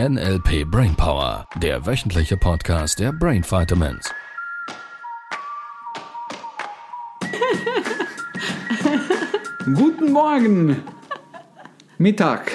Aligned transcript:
NLP 0.00 0.64
Brainpower, 0.68 1.46
der 1.56 1.86
wöchentliche 1.86 2.36
Podcast 2.36 2.98
der 2.98 3.12
Brain 3.12 3.44
Vitamins. 3.44 4.10
Guten 9.74 10.12
Morgen, 10.12 10.82
Mittag, 11.98 12.52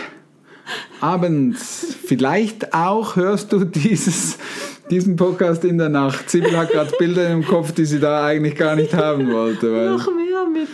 abends, 1.02 1.95
vielleicht 2.05 2.73
auch 2.73 3.15
hörst 3.15 3.51
du 3.51 3.65
dieses, 3.65 4.37
diesen 4.91 5.15
Podcast 5.15 5.63
in 5.65 5.77
der 5.79 5.89
Nacht. 5.89 6.29
Sibyl 6.29 6.55
hat 6.57 6.69
gerade 6.71 6.91
Bilder 6.99 7.29
im 7.29 7.43
Kopf, 7.45 7.71
die 7.71 7.85
sie 7.85 7.99
da 7.99 8.25
eigentlich 8.25 8.55
gar 8.55 8.75
nicht 8.75 8.93
haben 8.93 9.31
wollte. 9.31 9.73
Weil 9.73 9.89
Noch 9.91 10.07
mehr 10.07 10.45
mit, 10.51 10.67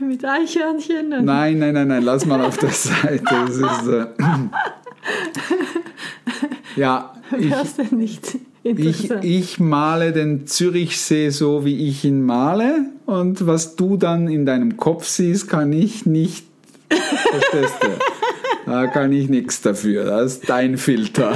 mit 0.00 0.24
Eichhörnchen. 0.24 1.12
und- 1.12 1.24
nein, 1.24 1.58
nein, 1.58 1.74
nein, 1.74 1.88
nein, 1.88 2.02
lass 2.02 2.24
mal 2.24 2.40
auf 2.40 2.56
der 2.56 2.70
Seite. 2.70 3.22
Das 3.24 3.50
ist, 3.56 3.88
äh, 3.88 4.06
ja, 6.76 7.14
ich, 7.38 7.92
nicht? 7.92 8.38
ich, 8.62 9.10
ich 9.10 9.60
male 9.60 10.12
den 10.12 10.46
Zürichsee 10.46 11.30
so, 11.30 11.64
wie 11.64 11.88
ich 11.88 12.04
ihn 12.04 12.22
male. 12.22 12.86
Und 13.06 13.46
was 13.46 13.76
du 13.76 13.96
dann 13.96 14.28
in 14.28 14.46
deinem 14.46 14.76
Kopf 14.76 15.06
siehst, 15.06 15.48
kann 15.48 15.72
ich 15.72 16.06
nicht. 16.06 16.46
Verstehst 16.88 17.74
du? 17.80 17.88
Da 18.66 18.86
kann 18.86 19.12
ich 19.12 19.28
nichts 19.28 19.60
dafür. 19.60 20.04
Das 20.04 20.34
ist 20.34 20.48
dein 20.48 20.78
Filter. 20.78 21.34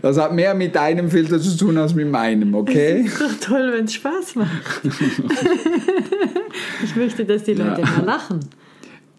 Das 0.00 0.18
hat 0.18 0.32
mehr 0.32 0.54
mit 0.54 0.74
deinem 0.74 1.10
Filter 1.10 1.38
zu 1.38 1.56
tun 1.56 1.76
als 1.76 1.94
mit 1.94 2.10
meinem, 2.10 2.54
okay? 2.54 3.02
ist 3.02 3.20
doch 3.20 3.34
toll, 3.40 3.72
wenn 3.74 3.84
es 3.84 3.94
Spaß 3.94 4.36
macht. 4.36 4.80
ich 6.84 6.96
möchte, 6.96 7.26
dass 7.26 7.42
die 7.42 7.54
Leute 7.54 7.82
mal 7.82 8.04
lachen. 8.04 8.40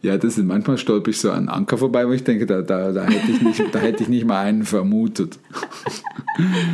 Ja, 0.01 0.17
das 0.17 0.37
ist 0.37 0.45
manchmal 0.45 0.77
stolper 0.77 1.09
ich 1.09 1.19
so 1.19 1.29
an 1.29 1.49
Anker 1.49 1.77
vorbei, 1.77 2.07
wo 2.07 2.13
ich 2.13 2.23
denke, 2.23 2.45
da, 2.45 2.61
da, 2.61 2.93
da, 2.93 3.03
hätte, 3.03 3.31
ich 3.31 3.41
nicht, 3.41 3.63
da 3.73 3.79
hätte 3.79 4.03
ich 4.03 4.09
nicht 4.09 4.25
mal 4.25 4.39
einen 4.45 4.63
vermutet. 4.63 5.37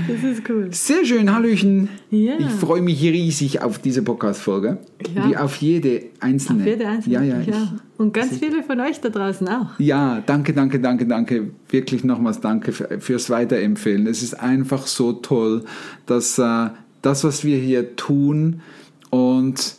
Das 0.07 0.23
ist 0.23 0.47
cool. 0.47 0.67
Sehr 0.71 1.03
schön, 1.05 1.33
Hallöchen. 1.33 1.89
Ja. 2.11 2.33
Ich 2.37 2.49
freue 2.49 2.81
mich 2.81 3.01
riesig 3.01 3.63
auf 3.63 3.79
diese 3.79 4.03
Podcast-Folge. 4.03 4.77
Ja. 5.15 5.27
Wie 5.27 5.37
auf 5.37 5.55
jede 5.55 6.03
einzelne. 6.19 6.61
Auf 6.61 6.67
jede 6.67 6.87
einzelne. 6.87 7.15
Ja, 7.15 7.23
ja. 7.23 7.41
Ich, 7.41 7.99
Und 7.99 8.13
ganz 8.13 8.37
viele 8.37 8.61
von 8.61 8.79
euch 8.79 9.01
da 9.01 9.09
draußen 9.09 9.47
auch. 9.47 9.79
ja, 9.79 10.21
danke, 10.23 10.53
danke, 10.53 10.79
danke, 10.79 11.07
danke. 11.07 11.49
Wirklich 11.69 12.03
nochmals 12.03 12.41
danke 12.41 12.73
für, 12.73 12.99
fürs 12.99 13.31
Weiterempfehlen. 13.31 14.05
Es 14.05 14.21
ist 14.21 14.35
einfach 14.35 14.85
so 14.85 15.13
toll, 15.13 15.63
dass 16.05 16.37
äh, 16.37 16.69
das, 17.01 17.23
was 17.23 17.43
wir 17.43 17.57
hier 17.57 17.95
tun 17.95 18.61
und 19.09 19.77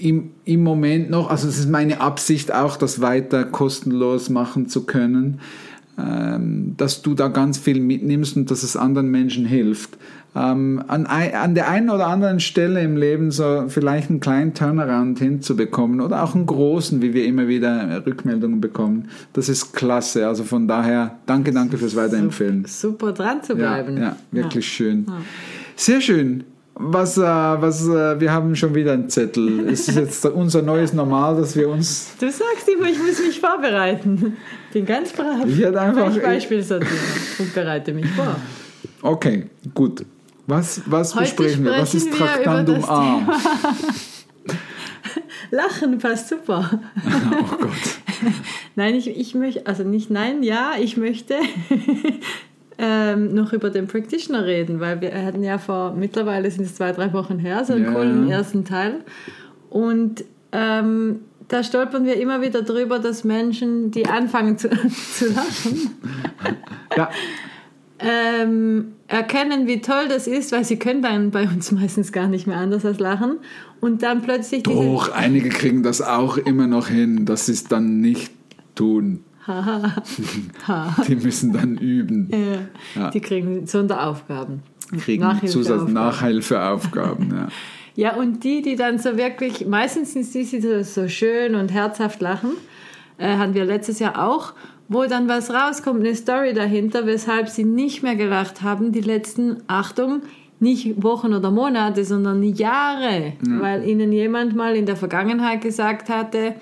im, 0.00 0.30
im 0.44 0.62
Moment 0.62 1.10
noch, 1.10 1.30
also 1.30 1.48
es 1.48 1.58
ist 1.58 1.68
meine 1.70 2.00
Absicht 2.00 2.52
auch, 2.54 2.76
das 2.76 3.00
weiter 3.00 3.44
kostenlos 3.44 4.30
machen 4.30 4.68
zu 4.68 4.84
können, 4.84 5.40
ähm, 5.98 6.74
dass 6.76 7.02
du 7.02 7.14
da 7.14 7.28
ganz 7.28 7.58
viel 7.58 7.80
mitnimmst 7.80 8.36
und 8.36 8.50
dass 8.50 8.62
es 8.62 8.76
anderen 8.76 9.10
Menschen 9.10 9.44
hilft. 9.44 9.96
Ähm, 10.36 10.82
an, 10.86 11.06
an 11.06 11.54
der 11.54 11.68
einen 11.68 11.90
oder 11.90 12.06
anderen 12.06 12.38
Stelle 12.38 12.82
im 12.82 12.96
Leben 12.96 13.30
so 13.30 13.64
vielleicht 13.68 14.10
einen 14.10 14.20
kleinen 14.20 14.54
Turnaround 14.54 15.18
hinzubekommen 15.18 16.00
oder 16.00 16.22
auch 16.22 16.34
einen 16.34 16.46
großen, 16.46 17.00
wie 17.02 17.14
wir 17.14 17.24
immer 17.24 17.48
wieder 17.48 18.04
Rückmeldungen 18.06 18.60
bekommen. 18.60 19.08
Das 19.32 19.48
ist 19.48 19.72
klasse. 19.72 20.28
Also 20.28 20.44
von 20.44 20.68
daher 20.68 21.18
danke, 21.26 21.50
danke 21.52 21.78
fürs 21.78 21.96
Weiterempfehlen. 21.96 22.66
Super 22.68 23.12
dran 23.12 23.42
zu 23.42 23.54
Ja, 23.54 23.58
bleiben. 23.58 23.96
ja, 23.96 24.16
wirklich 24.30 24.68
schön. 24.68 25.06
Sehr 25.74 26.00
schön. 26.00 26.44
Was, 26.80 27.18
äh, 27.18 27.22
was, 27.22 27.88
äh, 27.88 28.20
wir 28.20 28.30
haben 28.32 28.54
schon 28.54 28.72
wieder 28.74 28.92
einen 28.92 29.10
Zettel. 29.10 29.68
Es 29.68 29.88
ist 29.88 29.96
jetzt 29.96 30.24
unser 30.26 30.62
neues 30.62 30.92
Normal, 30.92 31.36
dass 31.36 31.56
wir 31.56 31.68
uns. 31.68 32.12
Du 32.20 32.30
sagst 32.30 32.68
immer, 32.68 32.88
ich 32.88 32.98
muss 32.98 33.18
mich 33.18 33.40
vorbereiten. 33.40 34.36
Bin 34.72 34.86
ganz 34.86 35.12
brav. 35.12 35.44
Ich 35.46 35.58
hätte 35.58 35.80
einfach- 35.80 36.14
Ich 36.16 36.22
Beispiel 36.22 36.64
und 37.40 37.54
bereite 37.54 37.92
mich 37.92 38.06
vor. 38.10 38.36
Okay, 39.02 39.46
gut. 39.74 40.04
Was, 40.46 40.80
was 40.86 41.14
Heute 41.16 41.24
besprechen 41.24 41.64
wir? 41.64 41.72
Was 41.72 41.94
ist 41.94 42.12
Traktandum 42.12 42.84
A? 42.84 43.26
Lachen 45.50 45.98
passt 45.98 46.28
super. 46.28 46.70
Oh 47.30 47.56
Gott. 47.56 47.70
Nein, 48.76 48.94
ich, 48.94 49.08
ich 49.08 49.34
möchte, 49.34 49.66
also 49.66 49.82
nicht 49.84 50.10
nein, 50.10 50.42
ja, 50.42 50.72
ich 50.80 50.96
möchte 50.96 51.34
ähm, 52.78 53.34
noch 53.34 53.52
über 53.52 53.70
den 53.70 53.86
Practitioner 53.88 54.44
reden, 54.46 54.78
weil 54.80 55.00
wir 55.00 55.12
hatten 55.24 55.42
ja 55.42 55.58
vor, 55.58 55.94
mittlerweile 55.94 56.50
sind 56.50 56.64
es 56.64 56.76
zwei, 56.76 56.92
drei 56.92 57.12
Wochen 57.12 57.38
her, 57.38 57.64
so 57.64 57.72
einen 57.74 57.84
Ja. 57.84 57.92
coolen 57.92 58.30
ersten 58.30 58.64
Teil. 58.64 59.00
Und 59.68 60.24
ähm, 60.52 61.20
da 61.48 61.62
stolpern 61.64 62.04
wir 62.04 62.20
immer 62.20 62.40
wieder 62.40 62.62
drüber, 62.62 62.98
dass 62.98 63.24
Menschen, 63.24 63.90
die 63.90 64.06
anfangen 64.06 64.58
zu, 64.58 64.68
zu 65.14 65.26
lachen, 65.32 65.90
Ja, 66.96 67.10
ähm, 68.00 68.92
erkennen, 69.08 69.66
wie 69.66 69.80
toll 69.80 70.06
das 70.08 70.26
ist, 70.28 70.52
weil 70.52 70.64
sie 70.64 70.78
können 70.78 71.02
dann 71.02 71.30
bei 71.30 71.44
uns 71.48 71.72
meistens 71.72 72.12
gar 72.12 72.28
nicht 72.28 72.46
mehr 72.46 72.56
anders 72.56 72.84
als 72.84 72.98
lachen. 73.00 73.38
Und 73.80 74.02
dann 74.02 74.22
plötzlich 74.22 74.62
doch, 74.64 75.10
einige 75.12 75.48
kriegen 75.48 75.82
das 75.82 76.00
auch 76.00 76.36
immer 76.36 76.66
noch 76.66 76.88
hin, 76.88 77.24
dass 77.26 77.46
sie 77.46 77.52
es 77.52 77.64
dann 77.64 78.00
nicht 78.00 78.30
tun. 78.74 79.24
Die 81.08 81.16
müssen 81.16 81.52
dann 81.52 81.78
üben. 81.78 82.28
Ja, 82.30 83.02
Ja. 83.02 83.10
Die 83.10 83.20
kriegen 83.20 83.66
Sonderaufgaben. 83.66 84.62
Kriegen 85.00 85.22
Nachhilfeaufgaben. 85.22 85.92
Nachhilfeaufgaben. 85.92 87.30
Ja. 87.30 87.48
Ja, 87.94 88.14
und 88.14 88.44
die, 88.44 88.62
die 88.62 88.76
dann 88.76 89.00
so 89.00 89.16
wirklich, 89.16 89.66
meistens 89.66 90.12
sind 90.12 90.32
die, 90.32 90.44
die 90.44 90.84
so, 90.84 91.08
schön 91.08 91.56
und 91.56 91.72
herzhaft 91.72 92.20
lachen, 92.20 92.50
äh, 93.16 93.36
hatten 93.38 93.54
wir 93.54 93.64
letztes 93.64 93.98
Jahr 93.98 94.24
auch, 94.24 94.52
wo 94.86 95.04
dann 95.06 95.26
was 95.26 95.50
rauskommt, 95.50 95.98
eine 95.98 96.14
Story 96.14 96.54
dahinter, 96.54 97.06
weshalb 97.06 97.48
sie 97.48 97.64
nicht 97.64 98.04
mehr 98.04 98.14
gelacht 98.14 98.62
haben, 98.62 98.92
die 98.92 99.00
letzten, 99.00 99.64
Achtung, 99.66 100.22
nicht 100.60 101.02
Wochen 101.02 101.34
oder 101.34 101.50
Monate, 101.50 102.04
sondern 102.04 102.40
Jahre, 102.44 103.32
weil 103.40 103.84
ihnen 103.84 104.12
jemand 104.12 104.54
mal 104.54 104.76
in 104.76 104.86
der 104.86 104.96
Vergangenheit 104.96 105.60
gesagt 105.60 106.08
hatte, 106.08 106.54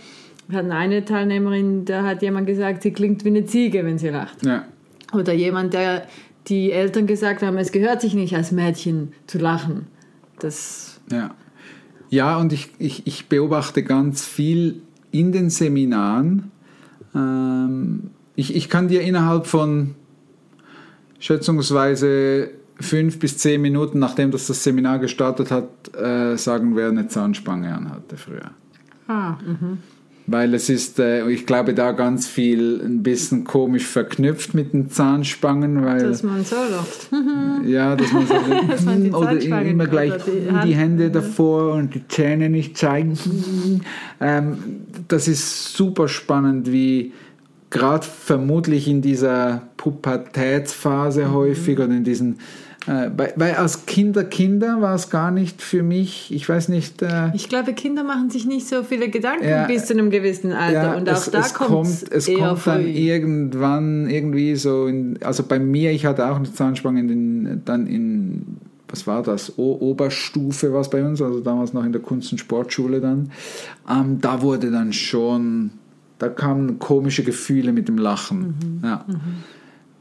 wir 0.48 0.58
hatten 0.58 0.72
eine 0.72 1.04
Teilnehmerin, 1.04 1.84
da 1.84 2.04
hat 2.04 2.22
jemand 2.22 2.46
gesagt, 2.46 2.82
sie 2.82 2.92
klingt 2.92 3.24
wie 3.24 3.28
eine 3.28 3.46
Ziege, 3.46 3.84
wenn 3.84 3.98
sie 3.98 4.08
lacht. 4.08 4.44
Ja. 4.44 4.64
Oder 5.12 5.32
jemand, 5.32 5.74
der 5.74 6.06
die 6.48 6.70
Eltern 6.70 7.06
gesagt 7.06 7.42
haben, 7.42 7.58
es 7.58 7.72
gehört 7.72 8.00
sich 8.00 8.14
nicht 8.14 8.34
als 8.36 8.52
Mädchen 8.52 9.12
zu 9.26 9.38
lachen. 9.38 9.86
Das 10.38 11.00
Ja, 11.10 11.34
ja 12.10 12.36
und 12.36 12.52
ich, 12.52 12.70
ich, 12.78 13.06
ich 13.06 13.28
beobachte 13.28 13.82
ganz 13.82 14.24
viel 14.24 14.82
in 15.10 15.32
den 15.32 15.50
Seminaren. 15.50 16.50
Ähm, 17.14 18.10
ich, 18.36 18.54
ich 18.54 18.68
kann 18.68 18.88
dir 18.88 19.00
innerhalb 19.00 19.46
von 19.46 19.94
schätzungsweise 21.18 22.50
fünf 22.78 23.18
bis 23.18 23.38
zehn 23.38 23.62
Minuten, 23.62 23.98
nachdem 23.98 24.30
das, 24.30 24.46
das 24.46 24.62
Seminar 24.62 24.98
gestartet 24.98 25.50
hat, 25.50 25.94
äh, 25.96 26.36
sagen, 26.36 26.76
wer 26.76 26.88
eine 26.88 27.08
Zahnspange 27.08 27.74
anhatte 27.74 28.16
früher. 28.16 28.50
ah, 29.08 29.38
Weil 30.28 30.54
es 30.54 30.68
ist, 30.68 30.98
äh, 30.98 31.28
ich 31.30 31.46
glaube, 31.46 31.72
da 31.72 31.92
ganz 31.92 32.26
viel 32.26 32.80
ein 32.84 33.04
bisschen 33.04 33.44
komisch 33.44 33.86
verknüpft 33.86 34.54
mit 34.54 34.72
den 34.72 34.90
Zahnspangen, 34.90 35.84
weil 35.84 36.00
dass 36.00 36.24
man 36.24 36.44
so 36.44 36.56
lacht. 36.56 37.08
ja, 37.66 37.94
dass 37.94 38.12
man 38.12 38.26
so 38.26 38.34
Dass 38.68 38.84
man 38.84 39.04
die 39.04 39.10
oder 39.12 39.40
immer 39.62 39.86
gleich 39.86 40.14
die 40.24 40.66
die, 40.66 40.74
Hände 40.74 41.10
davor 41.10 41.74
und 41.74 41.94
die 41.94 42.06
Zähne 42.08 42.50
nicht 42.50 42.76
zeigen. 42.76 43.16
ähm, 44.20 44.58
das 45.06 45.28
ist 45.28 45.74
super 45.76 46.08
spannend, 46.08 46.72
wie 46.72 47.12
gerade 47.70 48.04
vermutlich 48.04 48.88
in 48.88 49.02
dieser 49.02 49.62
Pubertätsphase 49.76 51.32
häufig 51.32 51.78
oder 51.78 51.94
in 51.94 52.04
diesen 52.04 52.38
weil, 52.86 53.32
weil 53.36 53.54
als 53.54 53.86
Kinder 53.86 54.22
Kinder 54.24 54.80
war 54.80 54.94
es 54.94 55.10
gar 55.10 55.30
nicht 55.30 55.60
für 55.60 55.82
mich, 55.82 56.32
ich 56.32 56.48
weiß 56.48 56.68
nicht, 56.68 57.02
äh, 57.02 57.30
Ich 57.34 57.48
glaube, 57.48 57.72
Kinder 57.72 58.04
machen 58.04 58.30
sich 58.30 58.46
nicht 58.46 58.68
so 58.68 58.82
viele 58.82 59.08
Gedanken 59.08 59.48
Ja, 59.48 59.66
bis 59.66 59.86
zu 59.86 59.94
einem 59.94 60.10
gewissen 60.10 60.52
Alter. 60.52 60.96
und 60.96 61.08
auch 61.08 61.14
es, 61.14 61.30
da 61.30 61.40
es 61.40 61.54
kommt 61.54 61.88
es 62.10 62.28
eher 62.28 62.48
kommt 62.50 62.66
dann 62.66 62.82
früh. 62.82 62.88
irgendwann 62.90 64.08
irgendwie 64.08 64.54
so, 64.56 64.86
in, 64.86 65.18
also 65.22 65.42
bei 65.42 65.58
mir, 65.58 65.90
ich 65.92 66.06
hatte 66.06 66.26
auch 66.30 66.36
eine 66.36 66.52
Zahnspange 66.52 67.00
in 67.00 67.08
den, 67.08 67.62
dann 67.64 67.86
in, 67.86 68.56
was 68.88 69.06
war 69.06 69.22
das, 69.22 69.58
o 69.58 69.76
Oberstufe 69.80 70.72
war 70.72 70.80
es 70.80 70.90
bei 70.90 71.04
uns, 71.04 71.20
also 71.20 71.40
damals 71.40 71.72
noch 71.72 71.84
in 71.84 71.92
der 71.92 72.02
Kunst- 72.02 72.30
und 72.30 72.38
Sportschule 72.38 73.00
dann, 73.00 73.30
ähm, 73.90 74.20
da 74.20 74.42
wurde 74.42 74.70
dann 74.70 74.92
schon, 74.92 75.72
da 76.20 76.28
kamen 76.28 76.78
komische 76.78 77.24
Gefühle 77.24 77.72
mit 77.72 77.88
dem 77.88 77.98
Lachen. 77.98 78.54
Mhm. 78.80 78.80
Ja. 78.84 79.04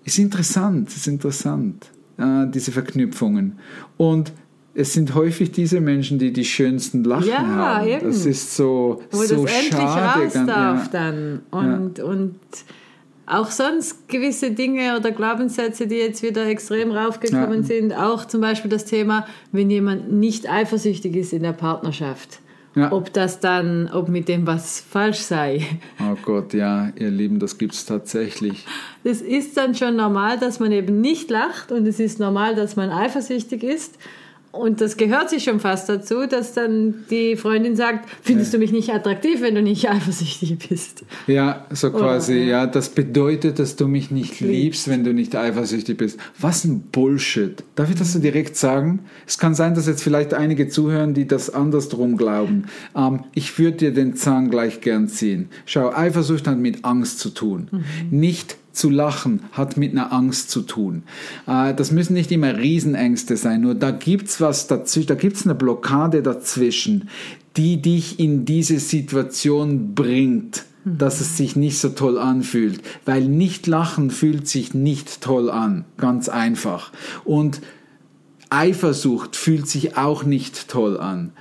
Ist 0.03 0.19
interessant, 0.19 0.89
ist 0.89 1.07
interessant, 1.07 1.87
äh, 2.17 2.45
diese 2.47 2.71
Verknüpfungen. 2.71 3.59
Und 3.97 4.31
es 4.73 4.93
sind 4.93 5.15
häufig 5.15 5.51
diese 5.51 5.79
Menschen, 5.79 6.19
die 6.19 6.33
die 6.33 6.43
schönsten 6.45 7.03
Lachen 7.03 7.29
Ja, 7.29 7.45
haben. 7.45 7.87
eben. 7.87 8.05
Das 8.07 8.25
ist 8.25 8.55
so, 8.55 9.01
wo 9.11 9.23
so 9.23 9.43
das 9.45 9.53
endlich 9.53 9.71
schade. 9.73 10.23
raus 10.25 10.33
ganz- 10.33 10.47
darf 10.47 10.83
ja. 10.85 10.89
dann. 10.91 11.41
Und, 11.51 11.99
und 12.01 12.35
auch 13.25 13.49
sonst 13.49 14.07
gewisse 14.09 14.51
Dinge 14.51 14.97
oder 14.97 15.11
Glaubenssätze, 15.11 15.87
die 15.87 15.95
jetzt 15.95 16.21
wieder 16.21 16.45
extrem 16.45 16.91
raufgekommen 16.91 17.61
Ja. 17.61 17.63
sind. 17.63 17.93
Auch 17.93 18.25
zum 18.25 18.41
Beispiel 18.41 18.69
das 18.69 18.85
Thema, 18.85 19.25
wenn 19.51 19.69
jemand 19.69 20.11
nicht 20.11 20.49
eifersüchtig 20.49 21.15
ist 21.15 21.33
in 21.33 21.41
der 21.43 21.53
Partnerschaft. 21.53 22.39
Ja. 22.75 22.91
ob 22.91 23.13
das 23.13 23.39
dann, 23.39 23.89
ob 23.89 24.09
mit 24.09 24.27
dem 24.27 24.45
was 24.45 24.81
falsch 24.81 25.19
sei. 25.19 25.65
Oh 26.01 26.17
Gott, 26.23 26.53
ja, 26.53 26.91
ihr 26.97 27.09
Lieben, 27.09 27.39
das 27.39 27.57
gibt 27.57 27.73
es 27.73 27.85
tatsächlich. 27.85 28.65
Es 29.05 29.21
ist 29.21 29.55
dann 29.55 29.75
schon 29.75 29.95
normal, 29.95 30.37
dass 30.37 30.59
man 30.59 30.73
eben 30.73 30.99
nicht 30.99 31.29
lacht 31.29 31.71
und 31.71 31.87
es 31.87 32.01
ist 32.01 32.19
normal, 32.19 32.53
dass 32.55 32.75
man 32.75 32.89
eifersüchtig 32.89 33.63
ist. 33.63 33.97
Und 34.55 34.79
das 34.79 34.95
gehört 34.95 35.29
sich 35.29 35.43
schon 35.43 35.59
fast 35.59 35.89
dazu, 35.89 36.27
dass 36.27 36.53
dann 36.53 37.05
die 37.09 37.35
Freundin 37.35 37.75
sagt, 37.75 38.09
findest 38.21 38.53
du 38.53 38.57
mich 38.57 38.71
nicht 38.71 38.89
attraktiv, 38.89 39.41
wenn 39.41 39.53
du 39.55 39.61
nicht 39.61 39.89
eifersüchtig 39.89 40.57
bist? 40.69 41.03
Ja, 41.27 41.65
so 41.71 41.91
quasi, 41.91 42.37
ja. 42.37 42.45
ja, 42.45 42.67
das 42.67 42.89
bedeutet, 42.89 43.59
dass 43.59 43.75
du 43.75 43.87
mich 43.87 44.11
nicht 44.11 44.39
liebst, 44.39 44.87
wenn 44.87 45.03
du 45.03 45.13
nicht 45.13 45.35
eifersüchtig 45.35 45.97
bist. 45.97 46.19
Was 46.39 46.63
ein 46.63 46.81
Bullshit. 46.91 47.63
Darf 47.75 47.89
ich 47.89 47.97
das 47.97 48.13
so 48.13 48.19
direkt 48.19 48.55
sagen? 48.55 49.01
Es 49.27 49.37
kann 49.37 49.55
sein, 49.55 49.75
dass 49.75 49.87
jetzt 49.87 50.01
vielleicht 50.01 50.33
einige 50.33 50.69
zuhören, 50.69 51.13
die 51.13 51.27
das 51.27 51.49
andersrum 51.49 52.15
glauben. 52.15 52.65
Ähm, 52.95 53.25
ich 53.33 53.59
würde 53.59 53.77
dir 53.77 53.93
den 53.93 54.15
Zahn 54.15 54.49
gleich 54.49 54.79
gern 54.79 55.09
ziehen. 55.09 55.49
Schau, 55.65 55.93
Eifersucht 55.93 56.47
hat 56.47 56.57
mit 56.57 56.85
Angst 56.85 57.19
zu 57.19 57.29
tun. 57.29 57.67
Nicht 58.09 58.57
zu 58.75 58.89
lachen 58.89 59.41
hat 59.51 59.77
mit 59.77 59.91
einer 59.91 60.11
Angst 60.13 60.49
zu 60.49 60.61
tun. 60.61 61.03
Äh, 61.47 61.73
Das 61.73 61.91
müssen 61.91 62.13
nicht 62.13 62.31
immer 62.31 62.57
Riesenängste 62.57 63.37
sein, 63.37 63.61
nur 63.61 63.75
da 63.75 63.91
gibt's 63.91 64.41
was 64.41 64.67
dazwischen, 64.67 65.07
da 65.07 65.15
gibt's 65.15 65.45
eine 65.45 65.55
Blockade 65.55 66.21
dazwischen, 66.21 67.09
die 67.57 67.81
dich 67.81 68.19
in 68.19 68.45
diese 68.45 68.79
Situation 68.79 69.95
bringt, 69.95 70.65
dass 70.83 71.19
es 71.21 71.37
sich 71.37 71.55
nicht 71.55 71.79
so 71.79 71.89
toll 71.89 72.17
anfühlt. 72.19 72.81
Weil 73.05 73.25
nicht 73.25 73.65
lachen 73.65 74.11
fühlt 74.11 74.47
sich 74.47 74.73
nicht 74.73 75.21
toll 75.21 75.49
an, 75.49 75.85
ganz 75.97 76.29
einfach. 76.29 76.91
Und 77.23 77.61
Eifersucht 78.49 79.35
fühlt 79.35 79.67
sich 79.67 79.97
auch 79.97 80.23
nicht 80.23 80.67
toll 80.67 80.99
an. 80.99 81.31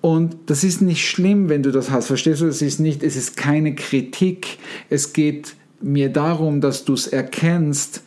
Und 0.00 0.36
das 0.46 0.64
ist 0.64 0.80
nicht 0.80 1.06
schlimm, 1.06 1.48
wenn 1.48 1.62
du 1.62 1.72
das 1.72 1.90
hast. 1.90 2.06
Verstehst 2.06 2.40
du? 2.40 2.46
Es 2.46 2.62
ist 2.62 2.80
nicht, 2.80 3.02
es 3.02 3.16
ist 3.16 3.36
keine 3.36 3.74
Kritik. 3.74 4.58
Es 4.88 5.12
geht 5.12 5.54
mir 5.82 6.10
darum, 6.10 6.60
dass 6.60 6.84
du 6.84 6.94
es 6.94 7.06
erkennst, 7.06 8.02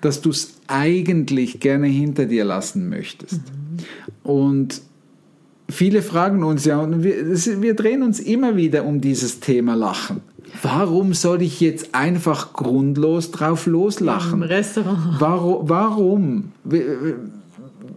dass 0.00 0.20
du 0.20 0.30
es 0.30 0.54
eigentlich 0.66 1.60
gerne 1.60 1.86
hinter 1.86 2.26
dir 2.26 2.44
lassen 2.44 2.88
möchtest. 2.88 3.40
Und 4.22 4.82
viele 5.68 6.02
fragen 6.02 6.42
uns 6.42 6.64
ja, 6.64 6.78
und 6.80 7.02
wir, 7.02 7.14
wir 7.62 7.74
drehen 7.74 8.02
uns 8.02 8.20
immer 8.20 8.56
wieder 8.56 8.84
um 8.84 9.00
dieses 9.00 9.40
Thema 9.40 9.74
Lachen. 9.74 10.20
Warum 10.62 11.14
soll 11.14 11.42
ich 11.42 11.60
jetzt 11.60 11.94
einfach 11.94 12.52
grundlos 12.52 13.30
drauf 13.30 13.66
Im 13.66 13.72
loslachen? 13.72 14.42
Restaurant. 14.42 15.16
Warum? 15.18 15.68
warum? 15.68 16.52
Wir, 16.64 17.16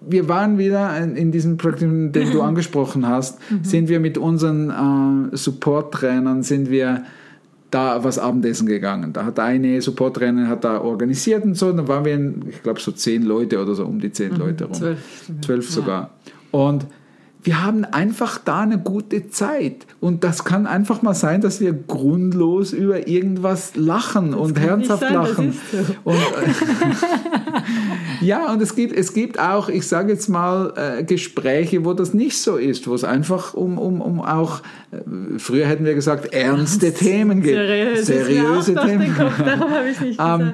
wir 0.10 0.28
waren 0.30 0.58
wieder 0.58 0.98
in 0.98 1.32
diesem 1.32 1.58
Praktikum, 1.58 2.12
den 2.12 2.32
du 2.32 2.42
angesprochen 2.44 3.08
hast, 3.08 3.40
sind 3.62 3.90
wir 3.90 4.00
mit 4.00 4.18
unseren 4.18 5.30
äh, 5.32 5.36
Support-Trainern, 5.38 6.44
sind 6.44 6.70
wir 6.70 7.04
da 7.72 8.04
was 8.04 8.18
Abendessen 8.20 8.68
gegangen. 8.68 9.14
Da 9.14 9.26
hat 9.26 9.40
eine 9.40 9.82
Support-Trainerin 9.82 10.48
hat 10.48 10.64
da 10.64 10.80
organisiert 10.80 11.44
und 11.44 11.56
so, 11.56 11.72
dann 11.72 11.88
waren 11.88 12.06
wir, 12.06 12.14
in, 12.14 12.44
ich 12.50 12.64
glaube, 12.64 12.80
so 12.80 12.92
zehn 12.92 13.24
Leute 13.24 13.62
oder 13.62 13.76
so, 13.76 13.86
um 13.86 14.00
die 14.00 14.12
zehn 14.12 14.36
Leute 14.36 14.66
rum. 14.66 14.74
zwölf. 14.74 15.30
Zwölf 15.42 15.70
sogar. 15.70 16.12
Und 16.52 16.86
wir 17.48 17.64
haben 17.64 17.86
einfach 17.86 18.40
da 18.44 18.60
eine 18.60 18.78
gute 18.78 19.30
Zeit. 19.30 19.86
Und 20.02 20.26
das 20.26 20.44
kann 20.44 20.68
einfach 20.68 21.02
mal 21.02 21.14
sein, 21.14 21.40
dass 21.40 21.62
wir 21.62 21.72
grundlos 21.72 22.74
über 22.74 23.08
irgendwas 23.08 23.78
lachen 23.78 24.34
und 24.34 24.54
kann 24.54 24.80
nicht 24.80 24.90
herzhaft 24.90 25.00
sein, 25.00 25.14
das 25.14 25.30
lachen. 25.30 25.54
so. 25.72 25.78
Und, 26.04 26.16
äh, 26.16 26.20
ja, 28.26 28.52
und 28.52 28.62
es 28.62 28.76
gibt, 28.76 28.94
es 28.94 29.14
gibt 29.14 29.40
auch, 29.40 29.70
ich 29.70 29.88
sage 29.88 30.12
jetzt 30.12 30.28
mal, 30.28 30.74
äh, 30.76 31.04
Gespräche, 31.04 31.86
wo 31.86 31.94
das 31.94 32.14
nicht 32.14 32.38
so 32.38 32.58
ist, 32.58 32.86
wo 32.86 32.94
es 32.94 33.06
einfach 33.06 33.54
um, 33.54 33.78
um, 33.78 34.02
um 34.02 34.20
auch, 34.20 34.60
äh, 34.92 34.98
früher 35.38 35.68
hätten 35.68 35.86
wir 35.86 35.94
gesagt, 35.94 36.34
ernste 36.34 36.94
Themen 36.94 37.42
geht. 37.42 37.56
Seriös. 37.56 38.06
Seriöse 38.08 38.76
Themen. 38.76 39.00
Den 39.00 39.16
Kopf, 39.16 39.38
darum 39.38 39.72
habe 39.72 39.90
ich 39.90 40.02
nicht 40.02 40.20
Ähm, 40.20 40.52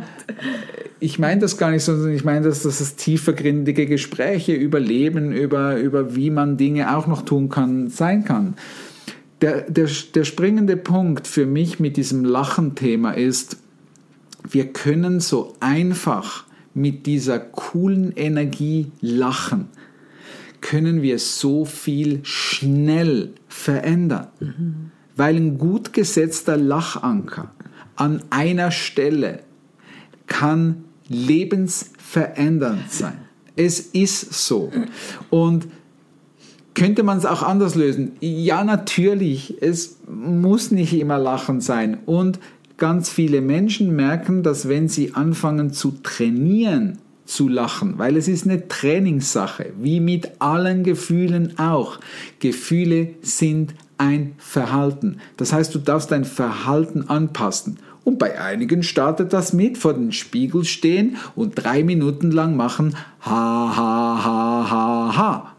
ich 1.04 1.20
meine 1.20 1.42
das 1.42 1.58
gar 1.58 1.72
nicht, 1.72 1.84
sondern 1.84 2.14
ich 2.14 2.24
meine, 2.24 2.46
dass 2.46 2.64
das 2.64 2.80
ist 2.80 2.98
tiefergründige 2.98 3.88
Gespräche 3.88 4.54
über 4.54 4.80
Leben, 4.80 5.34
über, 5.34 5.76
über 5.76 6.16
wie 6.16 6.30
man 6.30 6.56
Dinge 6.56 6.83
auch 6.86 7.08
noch 7.08 7.24
tun 7.24 7.50
kann, 7.50 7.90
sein 7.90 8.24
kann. 8.24 8.56
Der, 9.42 9.70
der, 9.70 9.90
der 10.16 10.24
springende 10.24 10.78
Punkt 10.78 11.28
für 11.28 11.46
mich 11.46 11.80
mit 11.80 11.98
diesem 11.98 12.24
Lachen-Thema 12.24 13.12
ist, 13.12 13.58
wir 14.50 14.72
können 14.72 15.20
so 15.20 15.54
einfach 15.60 16.46
mit 16.74 17.06
dieser 17.06 17.40
coolen 17.40 18.12
Energie 18.16 18.92
lachen, 19.02 19.68
können 20.62 21.02
wir 21.02 21.20
so 21.20 21.66
viel 21.66 22.22
schnell 22.24 23.34
verändern. 23.48 24.28
Weil 25.16 25.36
ein 25.36 25.58
gut 25.58 25.94
gesetzter 25.94 26.58
Lachanker 26.58 27.52
an 27.96 28.24
einer 28.30 28.72
Stelle 28.72 29.42
kann 30.26 30.86
lebensverändernd 31.08 32.92
sein. 32.92 33.18
Es 33.56 33.80
ist 33.80 34.34
so. 34.34 34.72
Und 35.30 35.68
könnte 36.74 37.04
man 37.04 37.18
es 37.18 37.26
auch 37.26 37.44
anders 37.44 37.76
lösen? 37.76 38.14
Ja, 38.20 38.64
natürlich. 38.64 39.56
Es 39.62 39.98
muss 40.08 40.72
nicht 40.72 40.94
immer 40.94 41.20
Lachen 41.20 41.62
sein. 41.62 41.98
Und 42.06 42.40
ganz 42.78 43.10
viele 43.10 43.42
Menschen 43.42 43.96
merken, 43.96 44.44
dass 44.44 44.68
wenn 44.68 44.88
sie 44.88 45.14
anfangen 45.14 45.72
zu 45.74 45.92
trainieren, 46.04 46.98
zu 47.26 47.48
lachen, 47.48 47.98
weil 47.98 48.18
es 48.18 48.28
ist 48.28 48.46
eine 48.46 48.68
Trainingssache, 48.68 49.72
wie 49.80 50.00
mit 50.00 50.32
allen 50.40 50.84
Gefühlen 50.84 51.58
auch. 51.58 52.00
Gefühle 52.40 53.10
sind 53.22 53.74
ein 53.98 54.34
Verhalten. 54.38 55.20
Das 55.38 55.54
heißt, 55.54 55.74
du 55.74 55.80
darfst 55.80 56.12
dein 56.12 56.26
Verhalten 56.26 57.10
anpassen. 57.10 57.80
Und 58.04 58.20
bei 58.20 58.40
einigen 58.40 58.84
startet 58.84 59.32
das 59.32 59.54
mit 59.54 59.78
vor 59.78 59.94
den 59.94 60.12
Spiegel 60.12 60.66
stehen 60.66 61.16
und 61.36 61.56
drei 61.56 61.84
Minuten 61.84 62.32
lang 62.32 62.58
machen 62.58 62.96
ha 63.22 63.74
ha 63.78 64.24
ha 64.26 64.70
ha 64.70 65.18
ha. 65.18 65.53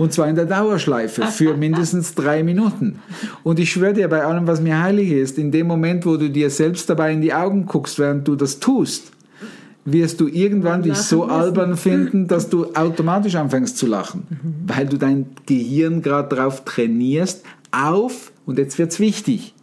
Und 0.00 0.14
zwar 0.14 0.28
in 0.28 0.34
der 0.34 0.46
Dauerschleife 0.46 1.26
für 1.26 1.54
mindestens 1.58 2.14
drei 2.14 2.42
Minuten. 2.42 3.00
Und 3.42 3.58
ich 3.58 3.70
schwöre 3.70 3.92
dir, 3.92 4.08
bei 4.08 4.24
allem, 4.24 4.46
was 4.46 4.62
mir 4.62 4.82
heilig 4.82 5.10
ist, 5.10 5.36
in 5.36 5.50
dem 5.52 5.66
Moment, 5.66 6.06
wo 6.06 6.16
du 6.16 6.30
dir 6.30 6.48
selbst 6.48 6.88
dabei 6.88 7.12
in 7.12 7.20
die 7.20 7.34
Augen 7.34 7.66
guckst, 7.66 7.98
während 7.98 8.26
du 8.26 8.34
das 8.34 8.60
tust, 8.60 9.12
wirst 9.84 10.18
du 10.22 10.26
irgendwann 10.26 10.82
dich 10.82 10.96
so 10.96 11.26
müssen. 11.26 11.30
albern 11.30 11.76
finden, 11.76 12.28
dass 12.28 12.48
du 12.48 12.72
automatisch 12.74 13.34
anfängst 13.34 13.76
zu 13.76 13.86
lachen, 13.86 14.22
weil 14.66 14.86
du 14.86 14.96
dein 14.96 15.26
Gehirn 15.44 16.00
gerade 16.00 16.34
darauf 16.34 16.64
trainierst, 16.64 17.44
auf, 17.70 18.32
und 18.46 18.58
jetzt 18.58 18.78
wird's 18.78 19.00
wichtig, 19.00 19.54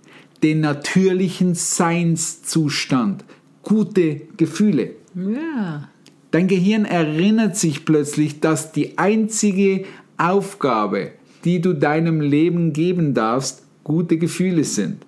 den 0.43 0.59
natürlichen 0.59 1.55
Seinszustand, 1.55 3.25
gute 3.63 4.21
Gefühle. 4.37 4.91
Ja. 5.15 5.89
Dein 6.29 6.47
Gehirn 6.47 6.85
erinnert 6.85 7.57
sich 7.57 7.85
plötzlich, 7.85 8.39
dass 8.39 8.71
die 8.71 8.99
einzige 8.99 9.85
Aufgabe, 10.18 11.12
die 11.44 11.62
du 11.62 11.74
deinem 11.74 12.21
Leben 12.21 12.74
geben 12.74 13.14
darfst, 13.14 13.64
gute 13.83 14.18
Gefühle 14.18 14.64
sind, 14.64 15.06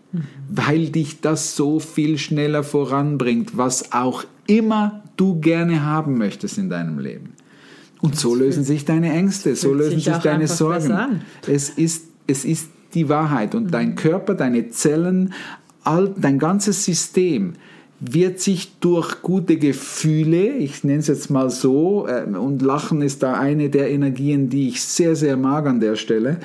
weil 0.49 0.89
dich 0.89 1.21
das 1.21 1.55
so 1.55 1.79
viel 1.79 2.17
schneller 2.17 2.63
voranbringt, 2.63 3.57
was 3.57 3.91
auch 3.91 4.23
immer 4.47 5.03
du 5.17 5.39
gerne 5.39 5.83
haben 5.83 6.17
möchtest 6.17 6.57
in 6.57 6.69
deinem 6.69 6.99
Leben. 6.99 7.33
Und 8.01 8.15
so 8.15 8.33
lösen 8.33 8.63
sich 8.63 8.85
deine 8.85 9.11
Ängste, 9.11 9.55
so 9.55 9.73
lösen 9.73 9.95
sich 9.95 10.05
sich 10.05 10.17
deine 10.17 10.47
Sorgen. 10.47 11.21
Es 11.45 11.69
ist, 11.69 12.05
es 12.27 12.45
ist 12.45 12.69
die 12.93 13.09
Wahrheit 13.09 13.53
und 13.53 13.73
dein 13.73 13.95
Körper, 13.95 14.35
deine 14.35 14.69
Zellen, 14.69 15.33
all, 15.83 16.13
dein 16.17 16.39
ganzes 16.39 16.85
System 16.85 17.53
wird 17.99 18.39
sich 18.39 18.79
durch 18.79 19.21
gute 19.21 19.57
Gefühle, 19.57 20.55
ich 20.55 20.83
nenne 20.83 20.99
es 20.99 21.07
jetzt 21.07 21.29
mal 21.29 21.49
so, 21.49 22.07
äh, 22.07 22.23
und 22.23 22.61
Lachen 22.61 23.01
ist 23.01 23.23
da 23.23 23.33
eine 23.33 23.69
der 23.69 23.89
Energien, 23.89 24.49
die 24.49 24.69
ich 24.69 24.81
sehr, 24.81 25.15
sehr 25.15 25.35
mag 25.35 25.67
an 25.67 25.79
der 25.79 25.95
Stelle, 25.95 26.37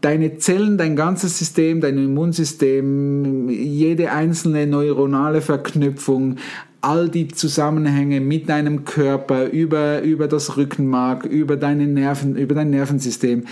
deine 0.00 0.38
Zellen, 0.38 0.78
dein 0.78 0.96
ganzes 0.96 1.38
System, 1.38 1.80
dein 1.80 1.98
Immunsystem, 1.98 3.48
jede 3.48 4.10
einzelne 4.10 4.66
neuronale 4.66 5.40
Verknüpfung, 5.40 6.36
all 6.80 7.08
die 7.08 7.28
Zusammenhänge 7.28 8.20
mit 8.20 8.48
deinem 8.48 8.84
Körper, 8.84 9.46
über, 9.46 10.02
über 10.02 10.26
das 10.26 10.56
Rückenmark, 10.56 11.24
über 11.24 11.56
deine 11.56 11.86
Nerven, 11.86 12.36
über 12.36 12.56
dein 12.56 12.70
Nervensystem, 12.70 13.44